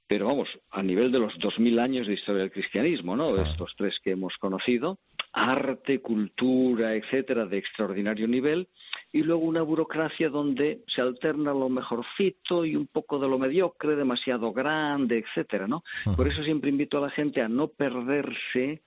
[0.09, 3.37] pero vamos, a nivel de los dos mil años de historia del cristianismo, ¿no?
[3.37, 4.99] Estos tres que hemos conocido,
[5.33, 8.69] arte, cultura, etcétera, de extraordinario nivel,
[9.13, 13.97] y luego una burocracia donde se alterna lo mejorcito y un poco de lo mediocre,
[13.97, 15.85] demasiado grande, etcétera, ¿no?
[16.17, 18.83] Por eso siempre invito a la gente a no perderse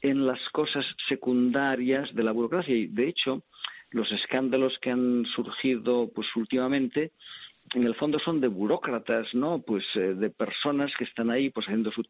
[0.00, 3.44] en las cosas secundarias de la burocracia y de hecho
[3.90, 7.12] los escándalos que han surgido pues últimamente
[7.72, 9.60] en el fondo son de burócratas, ¿no?
[9.62, 12.04] Pues eh, de personas que están ahí pues haciendo su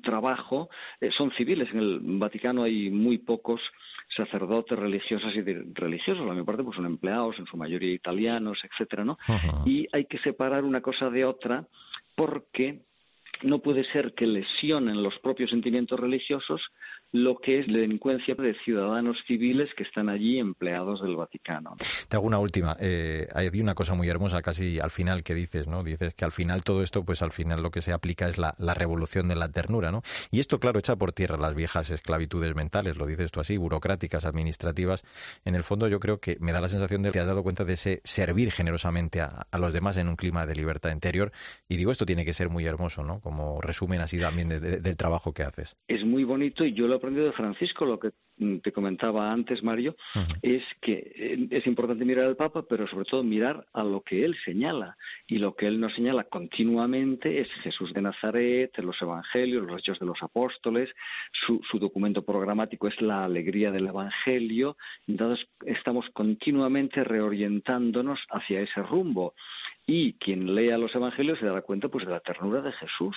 [0.00, 0.70] trabajo,
[1.00, 1.68] eh, son civiles.
[1.72, 3.60] En el Vaticano hay muy pocos
[4.16, 9.04] sacerdotes religiosas y religiosos, la mayor parte pues son empleados, en su mayoría italianos, etcétera,
[9.04, 9.18] ¿no?
[9.66, 11.66] Y hay que separar una cosa de otra
[12.14, 12.82] porque
[13.42, 16.70] no puede ser que lesionen los propios sentimientos religiosos
[17.12, 21.76] lo que es la delincuencia de ciudadanos civiles que están allí empleados del Vaticano.
[22.08, 22.76] Te hago una última.
[22.80, 25.82] Eh, hay una cosa muy hermosa casi al final que dices, ¿no?
[25.82, 28.54] Dices que al final todo esto, pues al final lo que se aplica es la,
[28.74, 30.02] revolución de la ternura, ¿no?
[30.30, 34.24] Y esto, claro, echa por tierra las viejas esclavitudes mentales, lo dices tú así, burocráticas,
[34.24, 35.02] administrativas.
[35.44, 37.64] En el fondo yo creo que me da la sensación de que has dado cuenta
[37.64, 41.32] de ese servir generosamente a, los demás en un clima de libertad interior.
[41.68, 43.20] Y digo, esto tiene que ser muy hermoso, ¿no?
[43.20, 45.76] Como resumen así también del trabajo que haces.
[45.88, 49.62] Es muy bonito y yo lo aprendido de Francisco, lo que mm, te comentaba antes,
[49.62, 49.96] Mario,
[50.42, 54.24] es que eh, es importante mirar al Papa, pero sobre todo mirar a lo que
[54.24, 54.96] él señala.
[55.26, 59.98] Y lo que él nos señala continuamente es Jesús de Nazaret, los Evangelios, los Hechos
[59.98, 60.90] de los Apóstoles,
[61.32, 64.76] su, su documento programático es la alegría del Evangelio.
[65.06, 69.34] Entonces, estamos continuamente reorientándonos hacia ese rumbo.
[69.92, 73.16] Y quien lea los Evangelios se dará cuenta pues de la ternura de Jesús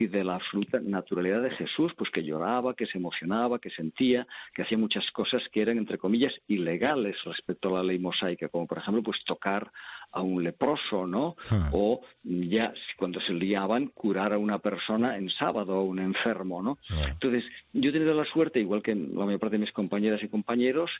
[0.00, 4.26] y de la absoluta naturalidad de Jesús, pues que lloraba, que se emocionaba, que sentía,
[4.52, 8.66] que hacía muchas cosas que eran, entre comillas, ilegales respecto a la ley mosaica, como
[8.66, 9.70] por ejemplo, pues tocar
[10.10, 11.36] a un leproso, ¿no?
[11.50, 11.70] Ah.
[11.72, 16.78] O ya cuando se liaban, curar a una persona en sábado, a un enfermo, ¿no?
[17.06, 20.28] Entonces, yo he tenido la suerte, igual que la mayor parte de mis compañeras y
[20.28, 20.90] compañeros,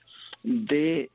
[0.44, 1.11] de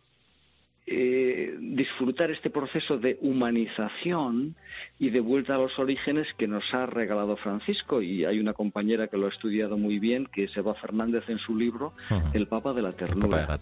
[0.85, 4.55] eh, disfrutar este proceso de humanización
[4.99, 8.01] y de vuelta a los orígenes que nos ha regalado Francisco.
[8.01, 11.37] Y hay una compañera que lo ha estudiado muy bien, que es Eva Fernández en
[11.37, 11.93] su libro,
[12.33, 13.59] El Papa de la Ternura.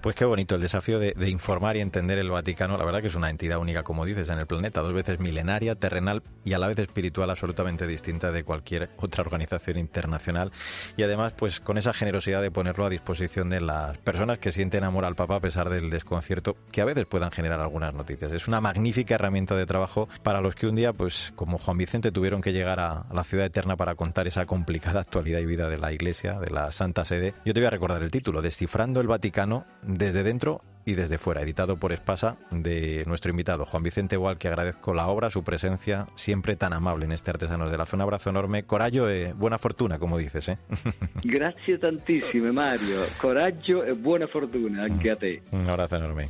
[0.00, 2.78] Pues qué bonito el desafío de, de, informar y entender el Vaticano.
[2.78, 5.74] La verdad que es una entidad única, como dices, en el planeta, dos veces milenaria,
[5.74, 10.52] terrenal y a la vez espiritual, absolutamente distinta de cualquier otra organización internacional.
[10.96, 14.84] Y además, pues con esa generosidad de ponerlo a disposición de las personas que sienten
[14.84, 16.35] amor al Papa a pesar del desconcierto
[16.70, 18.32] que a veces puedan generar algunas noticias.
[18.32, 22.12] Es una magnífica herramienta de trabajo para los que un día, pues como Juan Vicente,
[22.12, 25.78] tuvieron que llegar a, la ciudad eterna para contar esa complicada actualidad y vida de
[25.78, 27.34] la Iglesia, de la Santa Sede.
[27.44, 31.42] Yo te voy a recordar el título, Descifrando el Vaticano desde dentro y desde fuera,
[31.42, 36.06] editado por Espasa de nuestro invitado Juan Vicente Boal, que agradezco la obra, su presencia,
[36.14, 37.96] siempre tan amable en este Artesanos de la Fe.
[37.96, 38.62] Un abrazo enorme.
[38.62, 40.48] Corallo, eh, buena fortuna, como dices.
[40.48, 40.58] Eh?
[41.24, 43.00] Gracias tantísimo, Mario.
[43.20, 45.42] Coraggio e buena fortuna anche a te.
[45.50, 46.28] Un abrazo enorme.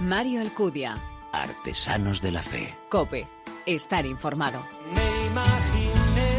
[0.00, 1.13] Mario Alcudia.
[1.42, 2.74] Artesanos de la Fe.
[2.88, 3.26] Cope.
[3.66, 4.60] Estar informado.
[4.94, 6.34] Me imaginé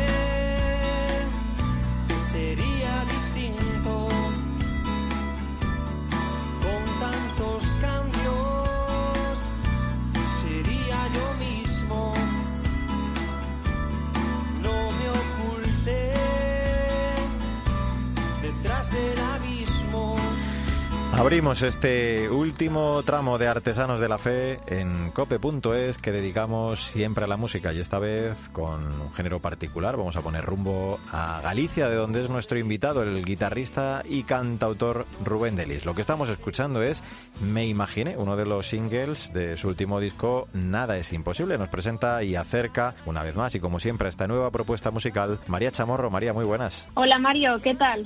[2.07, 4.07] que sería distinto
[6.63, 9.49] con tantos cambios.
[10.41, 12.13] Sería yo mismo.
[14.61, 16.13] No me oculté
[18.41, 19.24] detrás del abismo.
[21.17, 27.27] Abrimos este último tramo de Artesanos de la Fe en cope.es que dedicamos siempre a
[27.27, 29.95] la música y esta vez con un género particular.
[29.95, 35.07] Vamos a poner rumbo a Galicia, de donde es nuestro invitado, el guitarrista y cantautor
[35.23, 35.85] Rubén Delis.
[35.85, 37.01] Lo que estamos escuchando es
[37.39, 41.57] Me Imaginé, uno de los singles de su último disco Nada es Imposible.
[41.57, 45.39] Nos presenta y acerca una vez más y como siempre a esta nueva propuesta musical
[45.47, 46.11] María Chamorro.
[46.11, 46.87] María, muy buenas.
[46.93, 48.05] Hola Mario, ¿qué tal?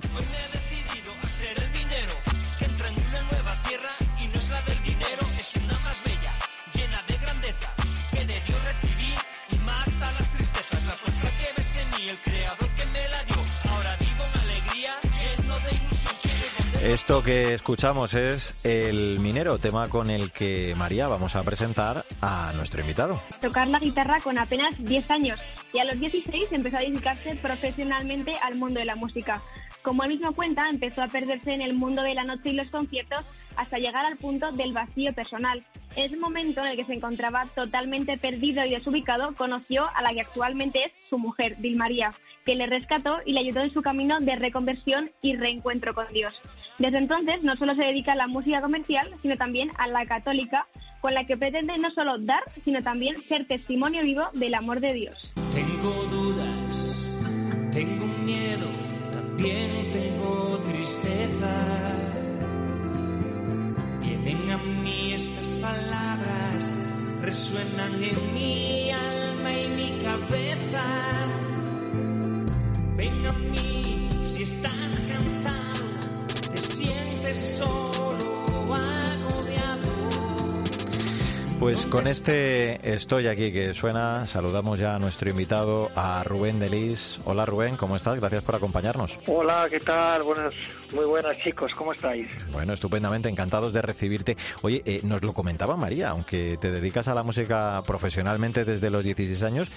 [16.89, 22.51] Esto que escuchamos es El Minero, tema con el que María vamos a presentar a
[22.55, 23.21] nuestro invitado.
[23.41, 25.39] Tocar la guitarra con apenas 10 años
[25.71, 29.43] y a los 16 empezó a dedicarse profesionalmente al mundo de la música.
[29.83, 32.71] Como él mismo cuenta, empezó a perderse en el mundo de la noche y los
[32.71, 33.23] conciertos
[33.55, 35.63] hasta llegar al punto del vacío personal.
[35.99, 40.13] En ese momento en el que se encontraba totalmente perdido y desubicado, conoció a la
[40.13, 42.13] que actualmente es su mujer, Dilmaría,
[42.45, 46.33] que le rescató y le ayudó en su camino de reconversión y reencuentro con Dios.
[46.77, 50.67] Desde entonces no solo se dedica a la música comercial, sino también a la católica,
[51.01, 54.93] con la que pretende no solo dar, sino también ser testimonio vivo del amor de
[54.93, 55.33] Dios.
[55.51, 57.19] Tengo dudas,
[57.73, 58.69] tengo miedo,
[59.11, 62.08] también tengo tristeza.
[64.01, 66.73] Vienen a mí estas palabras,
[67.21, 71.18] resuenan en mi alma y mi cabeza.
[81.69, 87.19] Pues con este Estoy aquí que suena, saludamos ya a nuestro invitado, a Rubén Delis.
[87.25, 88.19] Hola Rubén, ¿cómo estás?
[88.19, 89.19] Gracias por acompañarnos.
[89.27, 90.23] Hola, ¿qué tal?
[90.23, 90.55] Buenas,
[90.95, 92.27] muy buenas chicos, ¿cómo estáis?
[92.51, 94.35] Bueno, estupendamente, encantados de recibirte.
[94.63, 99.03] Oye, eh, nos lo comentaba María, aunque te dedicas a la música profesionalmente desde los
[99.03, 99.71] 16 años,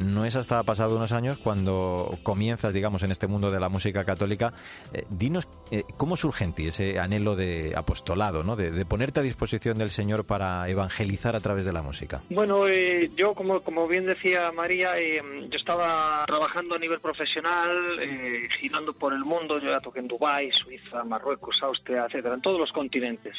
[0.00, 4.04] no es hasta pasado unos años cuando comienzas, digamos, en este mundo de la música
[4.04, 4.52] católica.
[4.92, 8.56] Eh, dinos, eh, ¿cómo surge en ti ese anhelo de apostolado, ¿no?
[8.56, 12.22] de, de ponerte a disposición del Señor para evangelizar a través de la música?
[12.30, 17.98] Bueno, eh, yo como, como bien decía María, eh, yo estaba trabajando a nivel profesional,
[18.00, 22.42] eh, girando por el mundo, yo ya toqué en Dubái, Suiza, Marruecos, Austria, etcétera, en
[22.42, 23.36] todos los continentes.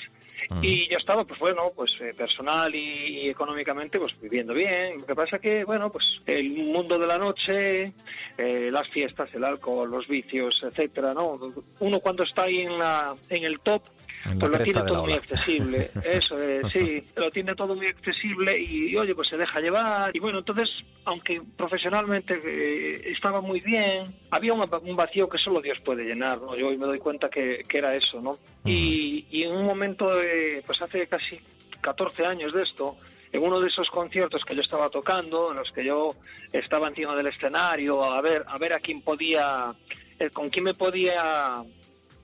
[0.50, 0.60] Ah.
[0.62, 5.00] Y yo estaba, pues bueno, pues eh, personal y, y económicamente, pues viviendo bien.
[5.00, 7.94] Lo que pasa que, bueno, pues el mundo de la noche,
[8.38, 11.38] eh, las fiestas, el alcohol, los vicios, etcétera, ¿no?
[11.80, 13.84] Uno cuando está ahí en, la, en el top,
[14.23, 18.95] pues lo tiene todo muy accesible, eso es, sí, lo tiene todo muy accesible y,
[18.95, 20.15] oye, pues se deja llevar.
[20.15, 20.69] Y bueno, entonces,
[21.06, 26.41] aunque profesionalmente eh, estaba muy bien, había un, un vacío que solo Dios puede llenar,
[26.41, 26.56] ¿no?
[26.56, 28.39] Yo hoy me doy cuenta que, que era eso, ¿no?
[28.65, 31.39] Y, y en un momento, de, pues hace casi
[31.82, 32.97] 14 años de esto,
[33.32, 36.15] en uno de esos conciertos que yo estaba tocando, en los que yo
[36.51, 39.73] estaba encima del escenario, a ver, a ver a quién podía,
[40.19, 41.63] eh, con quién me podía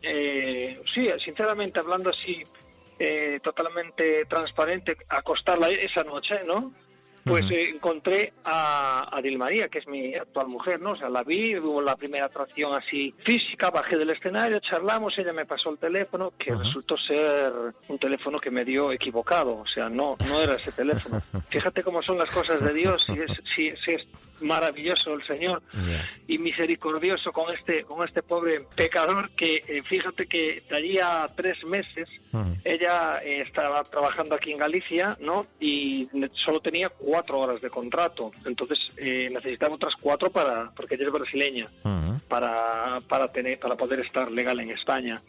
[0.04, 2.44] eh, sí, sinceramente hablando así,
[3.00, 6.74] eh, totalmente transparente, acostarla esa noche, ¿no?
[7.24, 10.92] Pues eh, encontré a, a Dilmaría, que es mi actual mujer, ¿no?
[10.92, 15.34] O sea, la vi, hubo la primera atracción así física, bajé del escenario, charlamos, ella
[15.34, 17.54] me pasó el teléfono, que resultó ser
[17.88, 21.22] un teléfono que me dio equivocado, o sea, no, no era ese teléfono.
[21.50, 24.08] Fíjate cómo son las cosas de Dios, si es, si, si es
[24.42, 25.62] maravilloso el Señor
[26.28, 31.30] y misericordioso con este con este pobre pecador que eh, fíjate que de allí a
[31.34, 32.10] tres meses
[32.66, 38.32] ella eh, estaba trabajando aquí en Galicia no y solo tenía cuatro horas de contrato.
[38.46, 41.70] Entonces eh, necesitaba otras cuatro para porque ella es brasileña
[42.28, 45.22] para para tener para poder estar legal en España.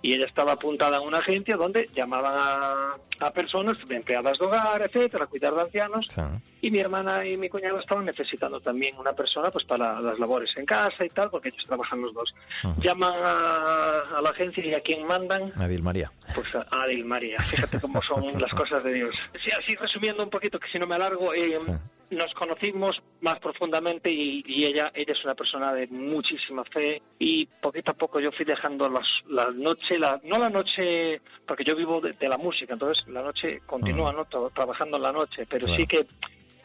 [0.00, 2.96] Y ella estaba apuntada en una agencia donde llamaban a,
[3.26, 6.22] a personas empleadas de hogar etcétera a cuidar de ancianos Sí.
[6.62, 10.56] y mi hermana y mi cuñado estaban necesitando también una persona pues para las labores
[10.56, 12.34] en casa y tal, porque ellos trabajan los dos.
[12.80, 16.10] Llaman a, a la agencia y a quién mandan, A Dilmaría.
[16.34, 17.38] pues a a Adil María.
[17.40, 19.14] Fíjate cómo son las cosas de Dios.
[19.42, 21.72] Sí, así resumiendo un poquito, que si no me alargo, eh, Sí.
[22.10, 27.46] Nos conocimos más profundamente y, y ella ella es una persona de muchísima fe y
[27.46, 31.76] poquito a poco yo fui dejando las, la noche, la, no la noche, porque yo
[31.76, 34.26] vivo de, de la música, entonces la noche continúa, ¿no?
[34.26, 35.80] Tra- Trabajando en la noche, pero Claro.
[35.80, 36.06] sí que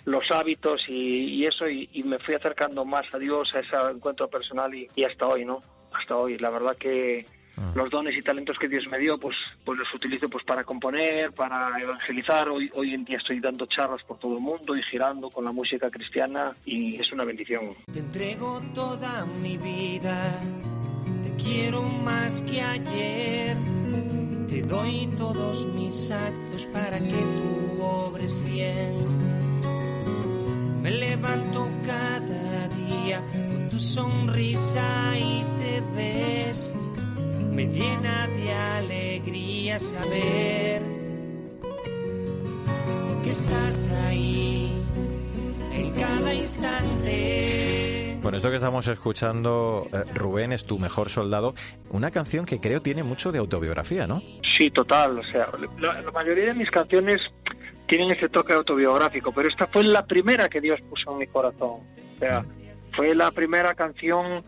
[0.06, 3.76] los hábitos y, y eso y, y me fui acercando más a Dios, a ese
[3.92, 5.62] encuentro personal y, y hasta hoy, ¿no?
[5.94, 7.26] Hasta hoy, la verdad que
[7.56, 7.78] Ujú.
[7.78, 11.32] los dones y talentos que Dios me dio, pues, pues los utilizo pues para componer,
[11.34, 12.50] para evangelizar.
[12.50, 15.52] Hoy, hoy en día estoy dando charlas por todo el mundo y girando con la
[15.52, 17.76] música cristiana y es una bendición.
[17.92, 20.40] Te entrego toda mi vida,
[21.24, 23.58] te quiero más que ayer.
[24.48, 28.96] Te doy todos mis actos para que tú obres bien.
[30.82, 36.74] Me levanto cada día con tu sonrisa y te ves.
[37.54, 40.82] Me llena de alegría saber
[43.24, 44.72] que estás ahí
[45.72, 48.18] en cada instante.
[48.24, 51.54] Bueno, esto que estamos escuchando, eh, Rubén, es tu mejor soldado.
[51.92, 54.24] Una canción que creo tiene mucho de autobiografía, ¿no?
[54.58, 55.20] Sí, total.
[55.20, 55.50] O sea,
[55.80, 57.22] la, la mayoría de mis canciones
[57.88, 61.82] tienen ese toque autobiográfico, pero esta fue la primera que Dios puso en mi corazón.
[62.16, 62.44] O sea,
[62.94, 64.44] fue la primera canción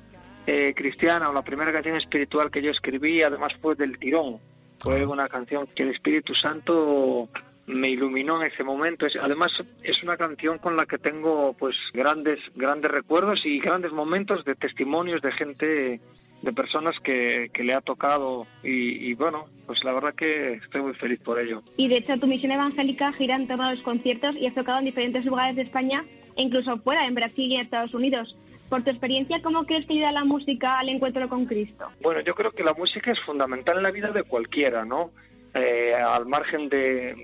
[0.47, 4.39] eh, cristiana o la primera canción espiritual que yo escribí, además fue del tirón.
[4.79, 7.27] Fue una canción que el Espíritu Santo
[7.67, 9.07] me iluminó en ese momento.
[9.07, 13.91] Es- además es una canción con la que tengo pues grandes grandes recuerdos y grandes
[13.91, 15.99] momentos de testimonios de gente
[16.43, 20.81] de personas que, que le ha tocado y, y, bueno pues la verdad que estoy
[20.83, 23.81] muy feliz por ello Y de hecho tu misión evangélica gira en torno a los
[23.81, 26.05] conciertos y has tocado en diferentes lugares de España
[26.35, 28.37] incluso fuera, en Brasil y Estados Unidos.
[28.69, 31.87] Por tu experiencia, ¿cómo crees que ayuda la música al encuentro con Cristo?
[32.01, 35.11] Bueno, yo creo que la música es fundamental en la vida de cualquiera, ¿no?
[35.57, 37.15] Eh, al margen de,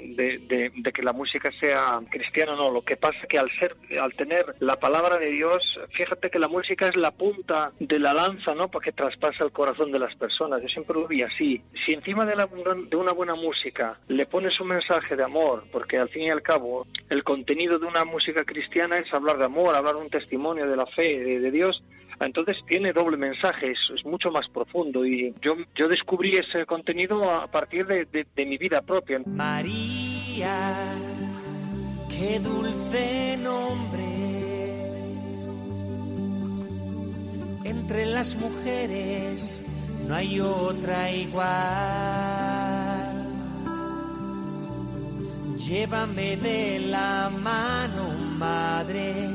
[0.48, 4.14] de- que la música sea cristiana o no, lo que pasa que al ser, al
[4.14, 8.56] tener la palabra de Dios, fíjate que la música es la punta de la lanza,
[8.56, 8.70] ¿no?
[8.72, 10.62] Porque traspasa el corazón de las personas.
[10.62, 11.62] Yo siempre lo vi así.
[11.86, 15.98] Si encima de, la- de una buena música le pones un mensaje de amor, porque
[15.98, 19.76] al fin y al cabo el contenido de una música cristiana es hablar de amor,
[19.76, 21.84] hablar de un testimonio de la fe de Dios,
[22.26, 27.30] entonces tiene doble mensaje, es, es mucho más profundo y yo, yo descubrí ese contenido
[27.32, 29.20] a partir de, de- de mi vida propia.
[29.26, 30.76] María,
[32.10, 34.02] qué dulce nombre.
[37.64, 39.64] Entre las mujeres
[40.08, 41.50] no hay otra igual.
[45.58, 49.30] Llévame de la mano, madre,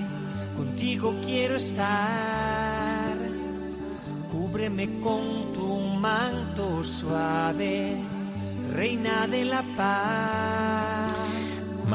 [0.76, 3.16] contigo quiero estar.
[4.30, 7.96] Cúbreme con tu manto suave,
[8.74, 10.95] reina de la paz.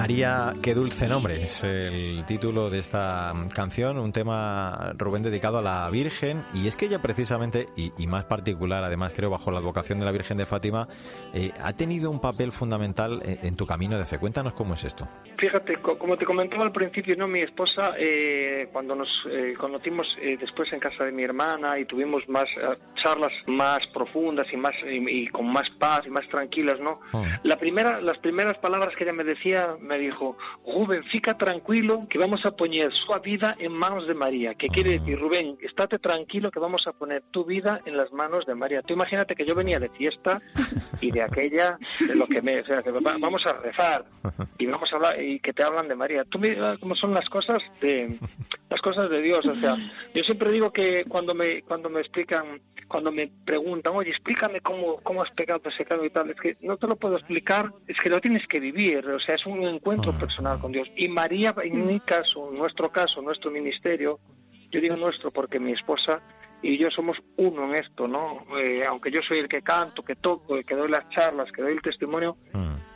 [0.02, 5.62] María, qué dulce nombre, es el título de esta canción, un tema, Rubén, dedicado a
[5.62, 9.60] la Virgen, y es que ella precisamente, y, y más particular, además creo bajo la
[9.60, 10.88] advocación de la Virgen de Fátima,
[11.36, 14.18] eh, ha tenido un papel fundamental en, en tu camino de fe.
[14.18, 15.08] Cuéntanos cómo es esto.
[15.38, 20.18] Fíjate, co- como te comentaba al principio, no, mi esposa, eh, cuando nos eh, conocimos
[20.20, 22.64] eh, después en casa de mi hermana y tuvimos más eh,
[22.95, 26.99] charlas más profundas y más y, y con más paz y más tranquilas, ¿no?
[27.43, 32.18] La primera, las primeras palabras que ella me decía, me dijo, Rubén, fica tranquilo que
[32.18, 34.56] vamos a poner su vida en manos de María.
[34.56, 38.46] Que quiere decir, Rubén, estate tranquilo que vamos a poner tu vida en las manos
[38.46, 38.82] de María.
[38.82, 40.42] Tú imagínate que yo venía de fiesta
[41.02, 44.06] y de aquella, de lo que me, o sea, que va- vamos a rezar
[44.58, 46.24] y vamos a hablar y que te hablan de María.
[46.26, 48.18] Tú mira cómo son las cosas de
[48.70, 49.76] las cosas de Dios, o sea,
[50.14, 52.62] yo siempre digo que cuando me cuando me explican
[52.92, 56.54] cuando me preguntan, oye, explícame cómo, cómo has pegado ese cambio y tal, es que
[56.68, 59.64] no te lo puedo explicar, es que lo tienes que vivir, o sea, es un
[59.64, 60.92] encuentro personal con Dios.
[60.96, 64.20] Y María, en mi caso, en nuestro caso, nuestro ministerio,
[64.70, 66.22] yo digo nuestro porque mi esposa
[66.62, 68.46] y yo somos uno en esto, ¿no?
[68.58, 71.74] Eh, aunque yo soy el que canto, que toco, que doy las charlas, que doy
[71.74, 72.38] el testimonio,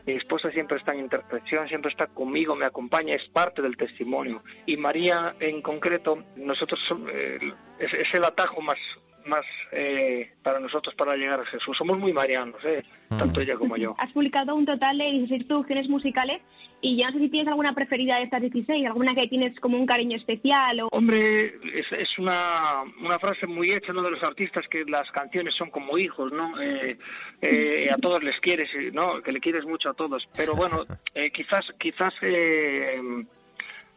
[0.06, 4.44] mi esposa siempre está en interpretación, siempre está conmigo, me acompaña, es parte del testimonio.
[4.66, 6.80] Y María en concreto, nosotros
[7.12, 7.40] eh,
[7.80, 8.78] es, el atajo más,
[9.26, 11.78] más eh, para nosotros para llegar a Jesús.
[11.78, 12.84] Somos muy marianos, ¿eh?
[13.10, 13.96] tanto ella como yo.
[13.98, 16.42] Has publicado un total de 16 producciones musicales
[16.82, 19.78] y ya no sé si tienes alguna preferida de estas 16, alguna que tienes como
[19.78, 20.82] un cariño especial.
[20.82, 20.88] O...
[20.92, 24.02] Hombre, es, es una, una frase muy hecha ¿no?
[24.02, 26.60] de los artistas que las canciones son como hijos, ¿no?
[26.62, 26.98] Eh,
[27.42, 29.22] eh, a todos les quieres, ¿no?
[29.22, 30.28] Que le quieres mucho a todos.
[30.36, 32.14] Pero bueno, eh, quizás, quizás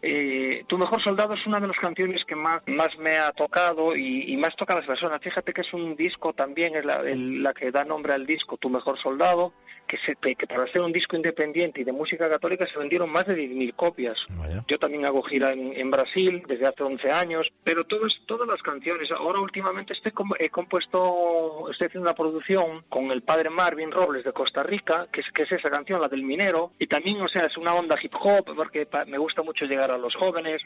[0.00, 3.96] eh, tu mejor soldado es una de las canciones que más, más me ha tocado
[3.96, 5.20] y, más toca a las personas.
[5.20, 8.70] Fíjate que es un disco también, es la, la que da nombre al disco, Tu
[8.70, 9.52] mejor soldado,
[9.88, 13.26] que, se, que para ser un disco independiente y de música católica se vendieron más
[13.26, 14.18] de 10.000 copias.
[14.68, 19.10] Yo también hago gira en, Brasil desde hace 11 años, pero todas, todas las canciones.
[19.10, 24.32] Ahora últimamente estoy, he compuesto, estoy haciendo una producción con el padre Marvin Robles de
[24.32, 27.46] Costa Rica, que es, que es esa canción, la del minero, y también, o sea,
[27.46, 30.62] es una onda hip hop, porque me gusta mucho llegar a los jóvenes.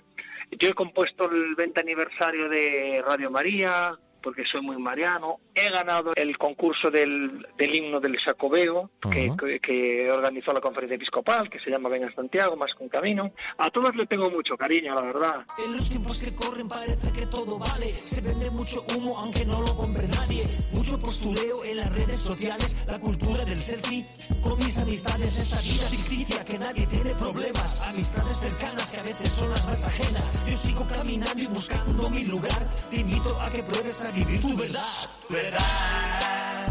[0.51, 5.41] Yo he compuesto el 20 aniversario de Radio María, porque soy muy mariano.
[5.55, 11.51] He ganado el concurso del, del himno del Sacobeo, que, que, organizó la conferencia episcopal,
[11.51, 13.33] que se llama Venga Santiago, más con camino.
[13.59, 15.45] A todos le tengo mucho cariño, la verdad.
[15.65, 17.87] En los tiempos que corren parece que todo vale.
[18.03, 20.47] Se vende mucho humo, aunque no lo compre nadie.
[20.73, 24.07] Mucho postureo en las redes sociales, la cultura del selfie.
[24.43, 27.83] Con mis amistades, esta vida ficticia que nadie tiene problemas.
[27.83, 30.43] Amistades cercanas que a veces son las más ajenas.
[30.49, 32.69] Yo sigo caminando y buscando mi lugar.
[32.91, 35.09] Te invito a que pruebes a vivir tu verdad.
[35.27, 36.67] Tu verdad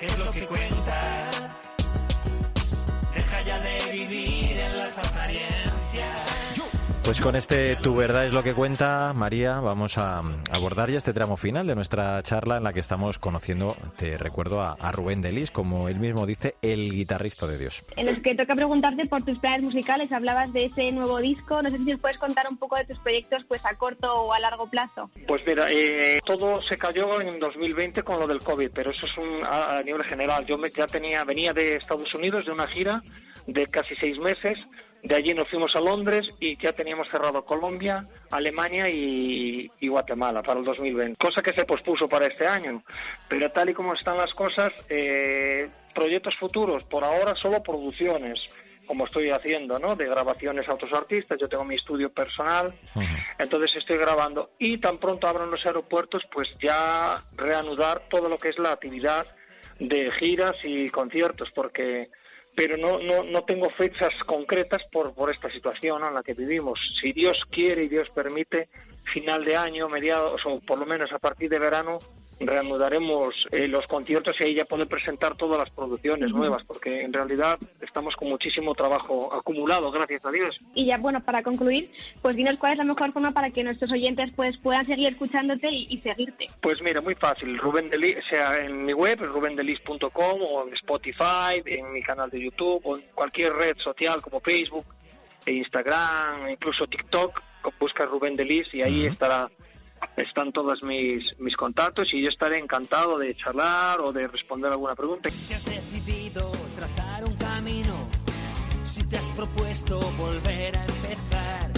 [0.00, 1.35] es lo que cuenta.
[7.06, 11.12] Pues con este Tu verdad es lo que cuenta, María, vamos a abordar ya este
[11.12, 15.52] tramo final de nuestra charla en la que estamos conociendo, te recuerdo, a, Rubén Delis,
[15.52, 17.84] como él mismo dice, el guitarrista de Dios.
[17.94, 21.70] En los que toca preguntarte por tus planes musicales, hablabas de ese nuevo disco, no
[21.70, 24.40] sé si nos puedes contar un poco de tus proyectos pues a corto o a
[24.40, 25.08] largo plazo.
[25.28, 29.16] Pues mira, eh, todo se cayó en 2020 con lo del COVID, pero eso es
[29.16, 30.44] un, a, nivel general.
[30.44, 33.00] Yo ya tenía, venía de Estados Unidos de una gira
[33.46, 34.58] de casi seis meses
[35.06, 40.58] de allí nos fuimos a Londres y ya teníamos cerrado Colombia, Alemania y, Guatemala para
[40.58, 42.82] el 2020, cosa que se pospuso para este año.
[43.28, 48.48] Pero tal y como están las cosas, eh, proyectos futuros, por ahora solo producciones,
[48.84, 49.94] como estoy haciendo, ¿no?
[49.94, 52.74] De grabaciones a otros artistas, yo tengo mi estudio personal,
[53.38, 58.48] entonces estoy grabando y tan pronto abran los aeropuertos, pues ya reanudar todo lo que
[58.48, 59.26] es la actividad
[59.78, 62.10] de giras y conciertos, porque
[62.56, 66.80] pero no, no, no tengo fechas concretas por, por esta situación en la que vivimos.
[67.00, 68.64] Si Dios quiere y Dios permite,
[69.04, 71.98] final de año, mediados o por lo menos a partir de verano,
[72.38, 77.12] reanudaremos eh, los conciertos y ahí ya poder presentar todas las producciones nuevas, porque en
[77.12, 80.58] realidad estamos con muchísimo trabajo acumulado, gracias a Dios.
[80.74, 81.90] Y ya, bueno, para concluir,
[82.22, 85.68] pues dinos cuál es la mejor forma para que nuestros oyentes pues puedan seguir escuchándote
[85.70, 86.48] y, seguirte.
[86.60, 91.92] Pues mira, muy fácil, Rubén Delis, sea en mi web, rubendelis.com o en Spotify, en
[91.92, 94.86] mi canal de YouTube o en cualquier red social como Facebook,
[95.46, 97.40] e Instagram, incluso TikTok,
[97.78, 99.50] busca Rubén Delis y ahí estará
[100.16, 104.94] están todos mis, mis contactos y yo estaré encantado de charlar o de responder alguna
[104.94, 105.30] pregunta.
[105.30, 108.08] Si has decidido trazar un camino,
[108.84, 111.70] si te has propuesto volver a empezar,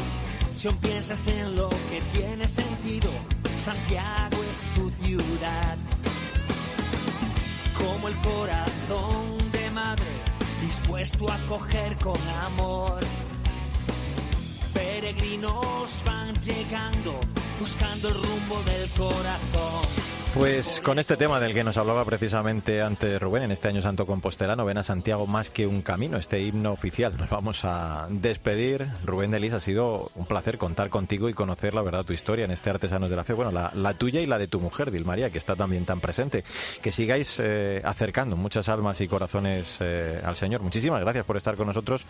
[0.56, 3.10] si aún piensas en lo que tiene sentido,
[3.56, 5.76] Santiago es tu ciudad.
[7.76, 10.22] Como el corazón de madre,
[10.62, 13.00] dispuesto a coger con amor
[14.78, 17.18] peregrinos van llegando
[17.58, 20.08] buscando el rumbo del corazón.
[20.34, 24.06] Pues con este tema del que nos hablaba precisamente antes Rubén, en este año Santo
[24.06, 27.16] Compostelano, ven a Santiago más que un camino, este himno oficial.
[27.16, 28.86] Nos vamos a despedir.
[29.04, 32.50] Rubén Delis, ha sido un placer contar contigo y conocer la verdad tu historia en
[32.50, 33.32] este Artesanos de la Fe.
[33.32, 36.44] Bueno, la, tuya y la de tu mujer, Dilmaría, que está también tan presente.
[36.82, 40.60] Que sigáis eh, acercando muchas almas y corazones eh, al Señor.
[40.60, 42.06] Muchísimas gracias por estar con nosotros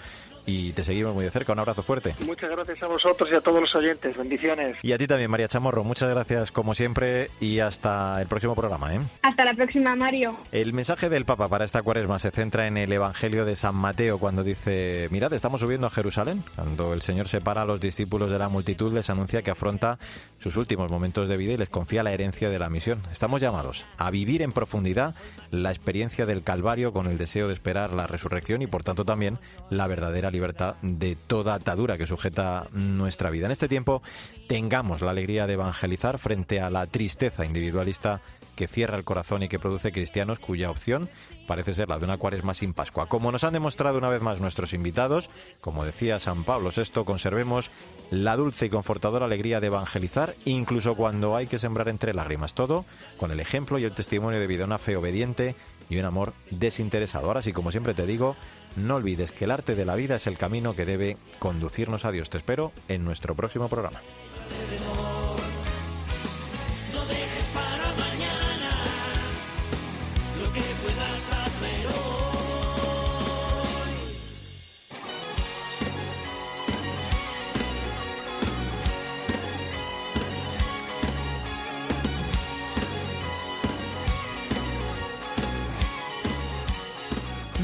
[0.48, 1.52] y te seguimos muy de cerca.
[1.52, 2.16] Un abrazo fuerte.
[2.24, 4.16] Muchas gracias a vosotros y a todos los oyentes.
[4.16, 4.76] Bendiciones.
[4.82, 5.84] Y a ti también, María Chamorro.
[5.84, 8.94] Muchas gracias como siempre y hasta el próximo programa.
[8.94, 9.00] ¿eh?
[9.20, 10.38] Hasta la próxima, Mario.
[10.50, 14.18] El mensaje del Papa para esta cuaresma se centra en el Evangelio de San Mateo
[14.18, 16.42] cuando dice, mirad, estamos subiendo a Jerusalén.
[16.54, 19.98] Cuando el Señor separa a los discípulos de la multitud, les anuncia que afronta
[20.38, 23.02] sus últimos momentos de vida y les confía la herencia de la misión.
[23.12, 25.14] Estamos llamados a vivir en profundidad
[25.50, 29.38] la experiencia del Calvario con el deseo de esperar la resurrección y por tanto también
[29.68, 33.46] la verdadera libertad de toda atadura que sujeta nuestra vida.
[33.46, 34.02] En este tiempo
[34.46, 38.20] tengamos la alegría de evangelizar frente a la tristeza individualista
[38.58, 41.08] que cierra el corazón y que produce cristianos cuya opción
[41.46, 43.06] parece ser la de una cuaresma sin Pascua.
[43.06, 45.30] Como nos han demostrado una vez más nuestros invitados,
[45.60, 47.70] como decía San Pablo VI, conservemos
[48.10, 52.54] la dulce y confortadora alegría de evangelizar, incluso cuando hay que sembrar entre lágrimas.
[52.54, 52.84] Todo
[53.16, 55.54] con el ejemplo y el testimonio de vida, una fe obediente
[55.88, 57.26] y un amor desinteresado.
[57.26, 58.36] Ahora sí, como siempre te digo,
[58.76, 62.12] no olvides que el arte de la vida es el camino que debe conducirnos a
[62.12, 62.30] Dios.
[62.30, 64.00] Te espero en nuestro próximo programa.